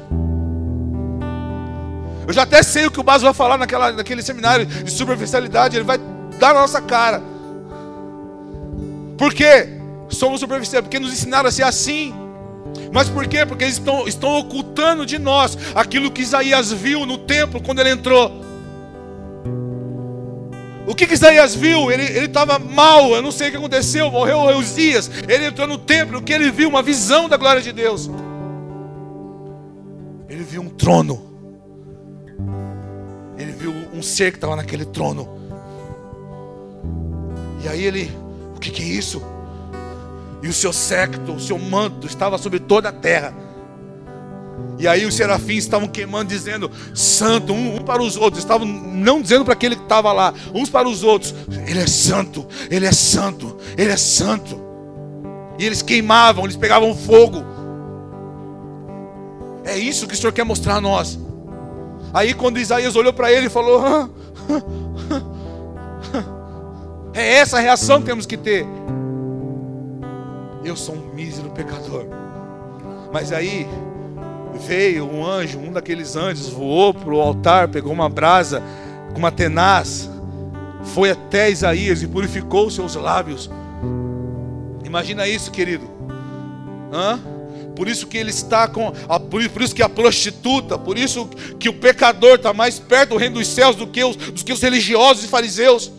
[2.27, 5.77] Eu já até sei o que o Baso vai falar naquela, naquele seminário de superficialidade.
[5.77, 5.99] Ele vai
[6.39, 7.22] dar na nossa cara.
[9.18, 9.68] Por quê?
[10.09, 12.14] Somos superficiais, porque nos ensinaram a ser assim.
[12.93, 13.45] Mas por quê?
[13.45, 17.91] Porque eles estão, estão ocultando de nós aquilo que Isaías viu no templo quando ele
[17.91, 18.45] entrou.
[20.87, 21.91] O que, que Isaías viu?
[21.91, 25.11] Ele estava mal, eu não sei o que aconteceu, morreu dias.
[25.29, 26.68] Ele entrou no templo, o que ele viu?
[26.68, 28.11] Uma visão da glória de Deus.
[30.29, 31.34] Ele viu um trono.
[33.95, 35.28] Um ser que estava naquele trono.
[37.62, 38.11] E aí ele,
[38.55, 39.22] o que, que é isso?
[40.42, 43.34] E o seu séquito, o seu manto estava sobre toda a terra.
[44.78, 48.42] E aí os serafins estavam queimando, dizendo santo, um, um para os outros.
[48.42, 51.34] Estavam não dizendo para aquele que estava lá, uns para os outros:
[51.66, 54.64] Ele é santo, Ele é santo, Ele é santo.
[55.59, 57.45] E eles queimavam, eles pegavam fogo.
[59.64, 61.18] É isso que o Senhor quer mostrar a nós.
[62.15, 64.09] Aí quando Isaías olhou para ele e falou: ah,
[67.12, 68.67] É essa a reação que temos que ter.
[70.65, 72.07] Eu sou um mísero pecador.
[73.12, 73.69] Mas aí
[74.55, 78.62] veio um anjo, um daqueles anjos, voou para o altar, pegou uma brasa
[79.12, 80.11] com uma tenaz,
[80.83, 83.51] foi até Isaías e purificou seus lábios.
[84.85, 85.89] Imagina isso, querido.
[86.93, 87.21] Hã?
[87.75, 88.93] Por isso que ele está com.
[89.09, 93.16] A, por, isso que a prostituta, por isso que o pecador está mais perto do
[93.16, 95.91] reino dos céus do que os, que os religiosos e fariseus.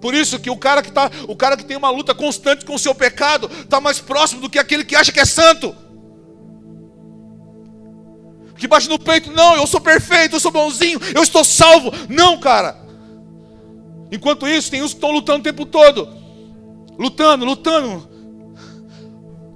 [0.00, 2.74] Por isso que o cara que tá, o cara que tem uma luta constante com
[2.74, 5.74] o seu pecado está mais próximo do que aquele que acha que é santo.
[8.56, 11.92] Que bate no peito, não, eu sou perfeito, eu sou bonzinho, eu estou salvo.
[12.08, 12.76] Não, cara.
[14.10, 16.08] Enquanto isso, tem uns que estão lutando o tempo todo.
[16.98, 18.15] Lutando, lutando.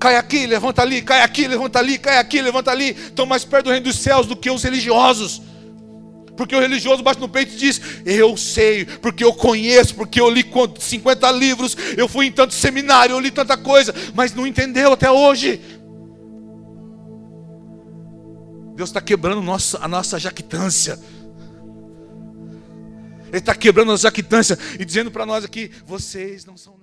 [0.00, 2.92] Cai aqui, levanta ali, cai aqui, levanta ali, cai aqui, levanta ali.
[2.92, 5.42] Estão mais perto do reino dos céus do que os religiosos.
[6.34, 10.30] Porque o religioso bate no peito e diz: Eu sei, porque eu conheço, porque eu
[10.30, 10.42] li
[10.78, 15.10] 50 livros, eu fui em tanto seminário, eu li tanta coisa, mas não entendeu até
[15.10, 15.60] hoje.
[18.74, 19.42] Deus está quebrando
[19.82, 20.98] a nossa jactância.
[23.28, 26.79] Ele está quebrando a nossa jactância e dizendo para nós aqui: vocês não são